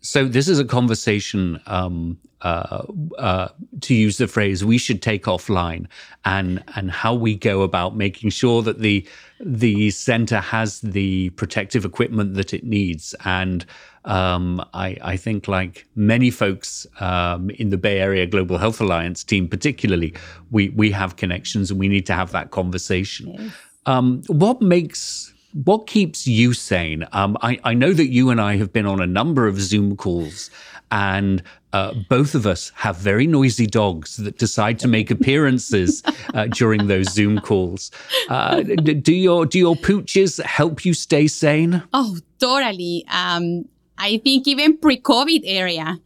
So 0.00 0.26
this 0.26 0.48
is 0.48 0.58
a 0.58 0.66
conversation, 0.66 1.58
um, 1.66 2.18
uh, 2.42 2.84
uh, 3.16 3.48
to 3.80 3.94
use 3.94 4.18
the 4.18 4.28
phrase, 4.28 4.62
we 4.62 4.76
should 4.76 5.00
take 5.00 5.24
offline, 5.24 5.86
and 6.26 6.62
and 6.76 6.90
how 6.90 7.14
we 7.14 7.34
go 7.34 7.62
about 7.62 7.96
making 7.96 8.28
sure 8.28 8.60
that 8.60 8.80
the 8.80 9.08
the 9.40 9.90
center 9.90 10.40
has 10.40 10.82
the 10.82 11.30
protective 11.30 11.86
equipment 11.86 12.34
that 12.34 12.52
it 12.52 12.64
needs. 12.64 13.14
And 13.24 13.64
um, 14.04 14.62
I, 14.74 14.98
I, 15.00 15.16
think, 15.16 15.48
like 15.48 15.86
many 15.94 16.30
folks 16.30 16.86
um, 17.00 17.48
in 17.50 17.70
the 17.70 17.78
Bay 17.78 17.98
Area 18.00 18.26
Global 18.26 18.58
Health 18.58 18.82
Alliance 18.82 19.24
team, 19.24 19.48
particularly, 19.48 20.12
we 20.50 20.68
we 20.68 20.90
have 20.90 21.16
connections, 21.16 21.70
and 21.70 21.80
we 21.80 21.88
need 21.88 22.04
to 22.06 22.12
have 22.12 22.30
that 22.32 22.50
conversation. 22.50 23.34
Yes. 23.38 23.52
Um, 23.86 24.22
what 24.26 24.60
makes 24.60 25.33
what 25.54 25.86
keeps 25.86 26.26
you 26.26 26.52
sane? 26.52 27.06
Um, 27.12 27.38
I, 27.40 27.58
I, 27.62 27.74
know 27.74 27.92
that 27.92 28.10
you 28.10 28.30
and 28.30 28.40
I 28.40 28.56
have 28.56 28.72
been 28.72 28.86
on 28.86 29.00
a 29.00 29.06
number 29.06 29.46
of 29.46 29.60
Zoom 29.60 29.96
calls, 29.96 30.50
and 30.90 31.42
uh, 31.72 31.94
both 32.08 32.34
of 32.34 32.44
us 32.44 32.72
have 32.74 32.96
very 32.96 33.26
noisy 33.26 33.66
dogs 33.66 34.16
that 34.16 34.36
decide 34.38 34.80
to 34.80 34.88
make 34.88 35.12
appearances 35.12 36.02
uh, 36.34 36.46
during 36.46 36.88
those 36.88 37.12
Zoom 37.12 37.40
calls. 37.40 37.92
Uh, 38.28 38.62
do 38.62 39.14
your 39.14 39.46
do 39.46 39.58
your 39.58 39.76
pooches 39.76 40.42
help 40.42 40.84
you 40.84 40.92
stay 40.92 41.28
sane? 41.28 41.82
Oh, 41.92 42.16
totally. 42.40 43.04
Um, 43.08 43.68
I 43.96 44.18
think 44.18 44.48
even 44.48 44.76
pre-COVID 44.76 45.42
area, 45.44 45.98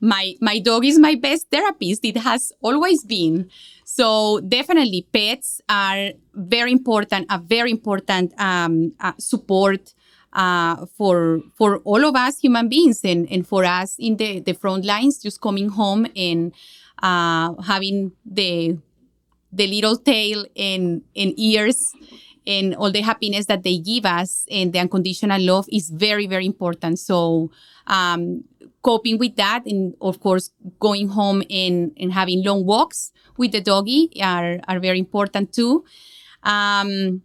my 0.00 0.34
my 0.40 0.58
dog 0.58 0.84
is 0.84 0.98
my 0.98 1.14
best 1.14 1.46
therapist. 1.50 2.04
It 2.04 2.16
has 2.16 2.52
always 2.60 3.04
been. 3.04 3.50
So 3.84 4.40
definitely 4.40 5.06
pets 5.12 5.60
are 5.68 6.10
very 6.36 6.70
important, 6.70 7.26
a 7.30 7.38
very 7.38 7.70
important 7.70 8.38
um, 8.38 8.92
uh, 9.00 9.12
support 9.18 9.94
uh, 10.32 10.84
for 10.96 11.40
for 11.56 11.78
all 11.78 12.04
of 12.04 12.14
us 12.14 12.38
human 12.38 12.68
beings 12.68 13.00
and, 13.04 13.26
and 13.30 13.46
for 13.46 13.64
us 13.64 13.96
in 13.98 14.16
the, 14.16 14.40
the 14.40 14.52
front 14.52 14.84
lines, 14.84 15.22
just 15.22 15.40
coming 15.40 15.70
home 15.70 16.06
and 16.14 16.52
uh, 17.02 17.54
having 17.62 18.12
the 18.24 18.78
the 19.52 19.66
little 19.66 19.96
tail 19.96 20.44
and, 20.56 21.02
and 21.16 21.32
ears 21.38 21.92
and 22.46 22.74
all 22.76 22.92
the 22.92 23.00
happiness 23.00 23.46
that 23.46 23.62
they 23.62 23.78
give 23.78 24.04
us 24.04 24.46
and 24.50 24.72
the 24.72 24.78
unconditional 24.78 25.40
love 25.40 25.66
is 25.72 25.90
very, 25.90 26.26
very 26.26 26.46
important. 26.46 26.98
So 26.98 27.50
um, 27.86 28.44
coping 28.82 29.18
with 29.18 29.36
that 29.36 29.64
and 29.66 29.94
of 30.00 30.20
course 30.20 30.50
going 30.78 31.08
home 31.08 31.42
and, 31.50 31.92
and 31.98 32.12
having 32.12 32.44
long 32.44 32.64
walks 32.66 33.12
with 33.36 33.52
the 33.52 33.60
doggy 33.60 34.10
are, 34.22 34.60
are 34.68 34.78
very 34.78 34.98
important 34.98 35.52
too. 35.52 35.84
Um, 36.46 37.22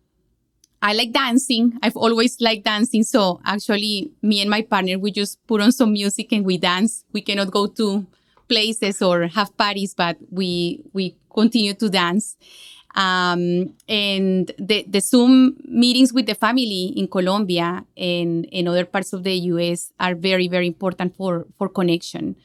I 0.81 0.93
like 0.93 1.12
dancing. 1.13 1.77
I've 1.84 1.95
always 1.95 2.41
liked 2.41 2.65
dancing. 2.65 3.03
So 3.03 3.39
actually, 3.45 4.12
me 4.21 4.41
and 4.41 4.49
my 4.49 4.63
partner, 4.63 4.97
we 4.97 5.12
just 5.12 5.45
put 5.45 5.62
on 5.62 5.71
some 5.71 5.93
music 5.93 6.34
and 6.34 6.43
we 6.43 6.57
dance. 6.57 7.05
We 7.13 7.21
cannot 7.21 7.51
go 7.51 7.67
to 7.67 8.05
places 8.49 9.01
or 9.01 9.27
have 9.27 9.55
parties, 9.57 9.93
but 9.93 10.17
we 10.31 10.84
we 10.91 11.15
continue 11.34 11.75
to 11.75 11.89
dance. 11.89 12.36
Um, 12.95 13.73
and 13.88 14.51
the, 14.57 14.84
the 14.86 14.99
Zoom 14.99 15.55
meetings 15.63 16.12
with 16.12 16.25
the 16.25 16.36
family 16.36 16.93
in 16.97 17.07
Colombia 17.07 17.86
and 17.95 18.43
in 18.45 18.67
other 18.67 18.84
parts 18.84 19.13
of 19.13 19.23
the 19.23 19.34
US 19.34 19.93
are 19.97 20.13
very, 20.13 20.49
very 20.49 20.67
important 20.67 21.15
for, 21.15 21.45
for 21.57 21.69
connection. 21.69 22.36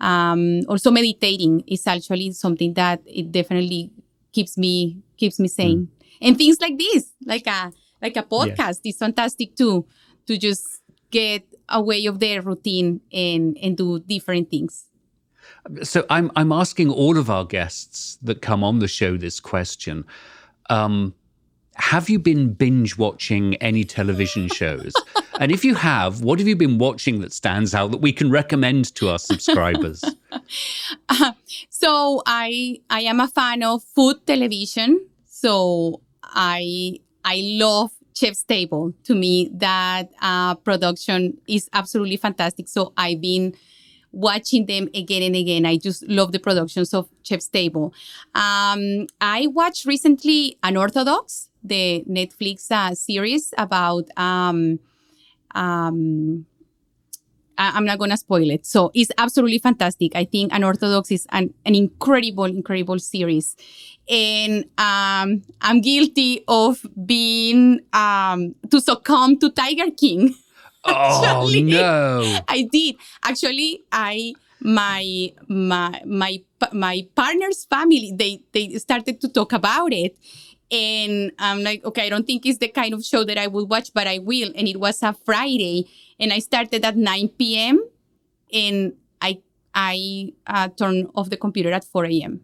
Um, 0.00 0.60
also 0.68 0.92
meditating 0.92 1.64
is 1.66 1.84
actually 1.88 2.30
something 2.30 2.74
that 2.74 3.02
it 3.06 3.32
definitely 3.32 3.90
keeps 4.30 4.56
me 4.56 4.98
keeps 5.16 5.40
me 5.40 5.48
sane. 5.48 5.88
Mm. 5.88 5.97
And 6.20 6.36
things 6.36 6.60
like 6.60 6.78
this, 6.78 7.12
like 7.24 7.46
a 7.46 7.72
like 8.00 8.16
a 8.16 8.22
podcast, 8.22 8.80
yeah. 8.82 8.90
is 8.90 8.96
fantastic 8.98 9.56
too 9.56 9.86
to 10.26 10.36
just 10.36 10.82
get 11.10 11.42
away 11.68 12.06
of 12.06 12.20
their 12.20 12.42
routine 12.42 13.00
and 13.12 13.56
and 13.62 13.76
do 13.76 14.00
different 14.00 14.50
things. 14.50 14.86
So 15.82 16.04
I'm 16.10 16.30
I'm 16.36 16.52
asking 16.52 16.90
all 16.90 17.18
of 17.18 17.30
our 17.30 17.44
guests 17.44 18.18
that 18.22 18.42
come 18.42 18.62
on 18.64 18.78
the 18.78 18.88
show 18.88 19.16
this 19.16 19.40
question. 19.40 20.04
Um, 20.70 21.14
have 21.74 22.10
you 22.10 22.18
been 22.18 22.52
binge 22.52 22.98
watching 22.98 23.54
any 23.56 23.84
television 23.84 24.48
shows? 24.52 24.92
and 25.38 25.52
if 25.52 25.64
you 25.64 25.74
have, 25.74 26.22
what 26.22 26.38
have 26.38 26.48
you 26.48 26.56
been 26.56 26.78
watching 26.78 27.20
that 27.20 27.32
stands 27.32 27.74
out 27.74 27.90
that 27.92 28.00
we 28.00 28.12
can 28.12 28.30
recommend 28.30 28.94
to 28.96 29.10
our 29.10 29.18
subscribers? 29.18 30.02
Uh, 31.08 31.32
so 31.68 32.22
I 32.26 32.80
I 32.90 33.00
am 33.00 33.20
a 33.20 33.28
fan 33.28 33.62
of 33.62 33.82
food 33.82 34.26
television. 34.26 35.06
So 35.26 36.00
I 36.28 37.00
I 37.24 37.42
love 37.44 37.92
Chef's 38.14 38.42
Table. 38.42 38.92
To 39.04 39.14
me, 39.14 39.50
that 39.54 40.10
uh, 40.20 40.54
production 40.56 41.38
is 41.46 41.68
absolutely 41.72 42.16
fantastic. 42.16 42.68
So 42.68 42.92
I've 42.96 43.20
been 43.20 43.54
watching 44.12 44.66
them 44.66 44.88
again 44.94 45.22
and 45.22 45.36
again. 45.36 45.66
I 45.66 45.76
just 45.76 46.02
love 46.08 46.32
the 46.32 46.38
productions 46.38 46.94
of 46.94 47.08
Chef's 47.22 47.48
Table. 47.48 47.92
Um, 48.34 49.06
I 49.20 49.46
watched 49.48 49.84
recently 49.84 50.58
Unorthodox, 50.62 51.50
the 51.62 52.04
Netflix 52.08 52.70
uh, 52.70 52.94
series 52.94 53.52
about. 53.56 54.08
Um, 54.16 54.80
um, 55.54 56.46
I- 57.58 57.76
am 57.76 57.84
not 57.84 57.98
going 57.98 58.10
to 58.10 58.16
spoil 58.16 58.50
it. 58.50 58.64
So 58.64 58.90
it's 58.94 59.10
absolutely 59.18 59.58
fantastic. 59.58 60.14
I 60.14 60.24
think 60.24 60.52
Unorthodox 60.52 61.10
is 61.10 61.26
an, 61.30 61.52
an 61.66 61.74
incredible, 61.74 62.44
incredible 62.44 62.98
series. 62.98 63.56
And 64.08 64.64
um, 64.78 65.42
I'm 65.60 65.80
guilty 65.82 66.44
of 66.48 66.80
being 67.04 67.80
um, 67.92 68.54
to 68.70 68.80
succumb 68.80 69.38
to 69.40 69.50
Tiger 69.50 69.90
King. 69.90 70.34
oh 70.84 71.50
no! 71.52 72.40
I 72.48 72.62
did 72.72 72.96
actually. 73.22 73.82
I 73.92 74.32
my 74.60 75.32
my 75.48 76.00
my 76.04 76.40
my 76.72 77.06
partner's 77.14 77.64
family 77.64 78.12
they 78.16 78.40
they 78.52 78.70
started 78.78 79.20
to 79.20 79.28
talk 79.28 79.52
about 79.52 79.92
it 79.92 80.16
and 80.70 81.32
i'm 81.38 81.62
like 81.62 81.84
okay 81.84 82.06
i 82.06 82.08
don't 82.08 82.26
think 82.26 82.44
it's 82.44 82.58
the 82.58 82.68
kind 82.68 82.92
of 82.92 83.04
show 83.04 83.24
that 83.24 83.38
i 83.38 83.46
will 83.46 83.66
watch 83.66 83.92
but 83.94 84.06
i 84.06 84.18
will 84.18 84.50
and 84.54 84.68
it 84.68 84.78
was 84.78 85.02
a 85.02 85.12
friday 85.12 85.86
and 86.20 86.32
i 86.32 86.38
started 86.38 86.84
at 86.84 86.96
9 86.96 87.28
p.m 87.38 87.82
and 88.52 88.92
i 89.22 89.38
i 89.74 90.32
uh, 90.46 90.68
turned 90.68 91.08
off 91.14 91.30
the 91.30 91.36
computer 91.36 91.72
at 91.72 91.84
4 91.84 92.04
a.m 92.06 92.40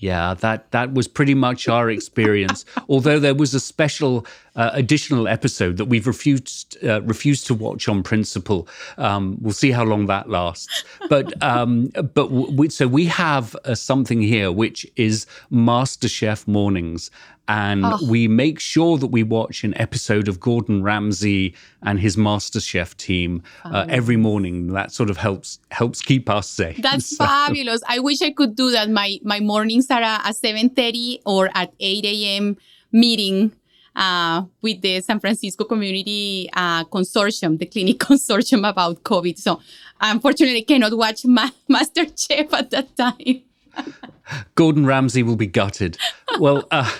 yeah, 0.00 0.32
that 0.34 0.70
that 0.70 0.94
was 0.94 1.06
pretty 1.06 1.34
much 1.34 1.68
our 1.68 1.90
experience. 1.90 2.64
Although 2.88 3.18
there 3.18 3.34
was 3.34 3.52
a 3.52 3.60
special 3.60 4.26
uh, 4.56 4.70
additional 4.72 5.28
episode 5.28 5.76
that 5.76 5.84
we've 5.84 6.06
refused 6.06 6.82
uh, 6.82 7.02
refused 7.02 7.46
to 7.48 7.54
watch 7.54 7.86
on 7.86 8.02
principle. 8.02 8.66
Um, 8.96 9.36
we'll 9.42 9.52
see 9.52 9.70
how 9.70 9.84
long 9.84 10.06
that 10.06 10.30
lasts. 10.30 10.84
But 11.10 11.40
um, 11.42 11.88
but 12.14 12.30
we, 12.30 12.70
so 12.70 12.88
we 12.88 13.04
have 13.06 13.54
uh, 13.66 13.74
something 13.74 14.22
here 14.22 14.50
which 14.50 14.86
is 14.96 15.26
MasterChef 15.52 16.48
mornings, 16.48 17.10
and 17.50 17.84
oh. 17.84 17.98
we 18.08 18.28
make 18.28 18.60
sure 18.60 18.96
that 18.96 19.08
we 19.08 19.24
watch 19.24 19.64
an 19.64 19.76
episode 19.76 20.28
of 20.28 20.38
Gordon 20.38 20.84
Ramsay 20.84 21.52
and 21.82 21.98
his 21.98 22.14
MasterChef 22.16 22.96
team 22.96 23.42
uh, 23.64 23.86
every 23.88 24.16
morning. 24.16 24.68
That 24.72 24.92
sort 24.92 25.10
of 25.10 25.16
helps 25.16 25.58
helps 25.72 26.00
keep 26.00 26.30
us 26.30 26.48
safe. 26.48 26.76
That's 26.88 27.16
so. 27.16 27.24
fabulous. 27.24 27.82
I 27.88 27.98
wish 27.98 28.22
I 28.22 28.30
could 28.30 28.54
do 28.54 28.70
that. 28.70 28.88
My 28.88 29.18
my 29.24 29.40
mornings 29.40 29.90
are 29.90 30.00
at 30.00 30.36
seven 30.36 30.70
thirty 30.70 31.20
or 31.26 31.50
at 31.56 31.72
eight 31.80 32.04
a.m. 32.04 32.56
meeting 32.92 33.50
uh, 33.96 34.44
with 34.62 34.80
the 34.82 35.00
San 35.00 35.18
Francisco 35.18 35.64
Community 35.64 36.48
uh, 36.52 36.84
Consortium, 36.84 37.58
the 37.58 37.66
clinic 37.66 37.98
consortium 38.08 38.68
about 38.68 39.02
COVID. 39.02 39.36
So 39.38 39.60
unfortunately, 40.00 40.58
I 40.58 40.64
cannot 40.72 40.96
watch 40.96 41.24
Ma- 41.24 41.50
Master 41.68 42.04
Chef 42.16 42.54
at 42.54 42.70
that 42.70 42.96
time. 42.96 43.42
Gordon 44.54 44.86
Ramsay 44.86 45.24
will 45.24 45.36
be 45.36 45.46
gutted. 45.46 45.98
Well, 46.38 46.68
uh, 46.70 46.90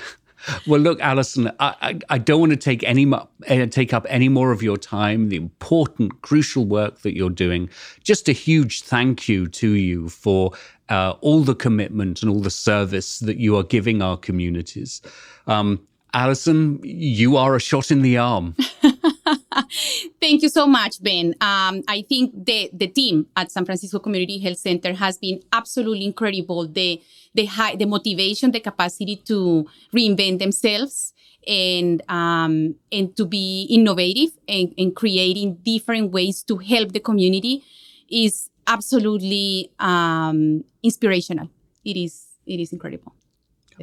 well, 0.67 0.81
look, 0.81 0.99
Alisson, 1.01 1.55
I, 1.61 1.75
I, 1.81 1.99
I, 2.11 2.19
don't 2.19 2.41
want 2.41 2.51
to 2.51 2.57
take 2.57 2.83
any 2.85 3.11
uh, 3.13 3.67
take 3.67 3.93
up 3.93 4.07
any 4.09 4.29
more 4.29 4.53
of 4.53 4.63
your 4.63 4.77
time. 4.77 5.29
The 5.29 5.37
important, 5.37 6.23
crucial 6.23 6.65
work 6.65 7.01
that 7.01 7.17
you're 7.17 7.31
doing. 7.31 7.69
Just 8.05 8.29
a 8.29 8.33
huge 8.33 8.83
thank 8.83 9.29
you 9.29 9.47
to 9.49 9.71
you 9.71 10.09
for 10.09 10.53
uh, 10.89 11.15
all 11.21 11.43
the 11.43 11.55
commitment 11.55 12.23
and 12.23 12.31
all 12.31 12.41
the 12.41 12.51
service 12.51 13.21
that 13.21 13.39
you 13.39 13.57
are 13.57 13.63
giving 13.63 14.03
our 14.03 14.17
communities. 14.17 15.03
Um, 15.47 15.81
Alisson, 16.15 16.81
you 16.83 17.37
are 17.37 17.55
a 17.55 17.61
shot 17.61 17.91
in 17.91 18.03
the 18.03 18.19
arm. 18.19 18.57
Thank 20.21 20.43
you 20.43 20.49
so 20.49 20.67
much, 20.67 21.03
Ben. 21.03 21.35
Um, 21.41 21.83
I 21.89 22.05
think 22.09 22.33
the 22.47 22.71
the 22.73 22.87
team 22.87 23.27
at 23.37 23.51
San 23.51 23.65
Francisco 23.65 23.99
Community 23.99 24.39
Health 24.39 24.59
Center 24.59 24.95
has 24.95 25.19
been 25.19 25.41
absolutely 25.53 26.05
incredible. 26.05 26.67
The 26.67 27.01
the 27.35 27.47
high, 27.47 27.77
the 27.77 27.87
motivation, 27.87 28.51
the 28.51 28.61
capacity 28.61 29.17
to 29.27 29.67
reinvent 29.95 30.39
themselves 30.39 31.13
and 31.47 32.03
um, 32.09 32.75
and 32.93 33.17
to 33.17 33.25
be 33.25 33.67
innovative 33.71 34.31
and, 34.49 34.75
and 34.77 34.95
creating 34.95 35.57
different 35.63 36.13
ways 36.13 36.43
to 36.45 36.59
help 36.59 36.93
the 36.93 37.01
community 37.01 37.63
is 38.11 38.51
absolutely 38.67 39.71
um, 39.79 40.65
inspirational. 40.83 41.49
It 41.85 41.97
is 41.97 42.27
it 42.47 42.61
is 42.61 42.73
incredible. 42.73 43.15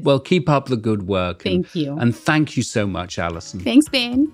Well, 0.02 0.20
keep 0.20 0.48
up 0.48 0.68
the 0.68 0.78
good 0.78 1.08
work. 1.08 1.44
Thank 1.44 1.74
and, 1.74 1.76
you. 1.76 1.98
And 1.98 2.16
thank 2.16 2.56
you 2.56 2.64
so 2.64 2.86
much, 2.86 3.18
Alisson. 3.18 3.64
Thanks, 3.64 3.90
Ben. 3.90 4.32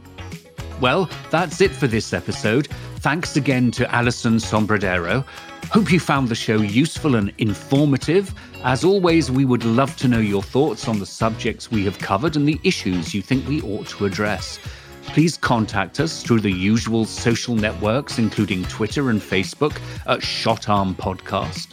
Well, 0.81 1.09
that's 1.29 1.61
it 1.61 1.71
for 1.71 1.87
this 1.87 2.13
episode. 2.13 2.67
Thanks 2.97 3.35
again 3.35 3.71
to 3.71 3.85
Alisson 3.85 4.39
Sombredero. 4.39 5.25
Hope 5.71 5.91
you 5.91 5.99
found 5.99 6.29
the 6.29 6.35
show 6.35 6.57
useful 6.57 7.15
and 7.15 7.33
informative. 7.37 8.33
As 8.63 8.83
always, 8.83 9.31
we 9.31 9.45
would 9.45 9.63
love 9.63 9.95
to 9.97 10.07
know 10.07 10.19
your 10.19 10.43
thoughts 10.43 10.87
on 10.87 10.99
the 10.99 11.05
subjects 11.05 11.71
we 11.71 11.83
have 11.85 11.97
covered 11.99 12.35
and 12.35 12.47
the 12.47 12.59
issues 12.63 13.13
you 13.13 13.21
think 13.21 13.47
we 13.47 13.61
ought 13.61 13.87
to 13.87 14.05
address. 14.05 14.59
Please 15.07 15.37
contact 15.37 15.99
us 15.99 16.23
through 16.23 16.41
the 16.41 16.51
usual 16.51 17.05
social 17.05 17.55
networks, 17.55 18.19
including 18.19 18.63
Twitter 18.65 19.09
and 19.09 19.21
Facebook, 19.21 19.79
at 20.05 20.19
Shotarm 20.19 20.95
Podcast. 20.95 21.67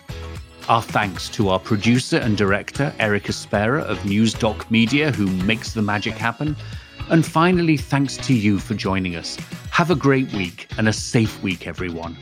Our 0.69 0.83
thanks 0.83 1.29
to 1.31 1.49
our 1.49 1.59
producer 1.59 2.19
and 2.19 2.37
director, 2.37 2.95
Erica 2.99 3.33
Spera 3.33 3.83
of 3.83 3.99
NewsDoc 4.01 4.71
Media, 4.71 5.11
who 5.11 5.27
makes 5.45 5.73
the 5.73 5.83
magic 5.83 6.15
happen. 6.15 6.57
And 7.11 7.27
finally, 7.27 7.77
thanks 7.77 8.17
to 8.19 8.33
you 8.33 8.61
for 8.61 8.75
joining 8.75 9.17
us. 9.17 9.37
Have 9.73 9.91
a 9.91 9.97
great 9.97 10.33
week 10.33 10.69
and 10.79 10.89
a 10.89 10.93
safe 10.93 11.43
week, 11.43 11.67
everyone. 11.67 12.17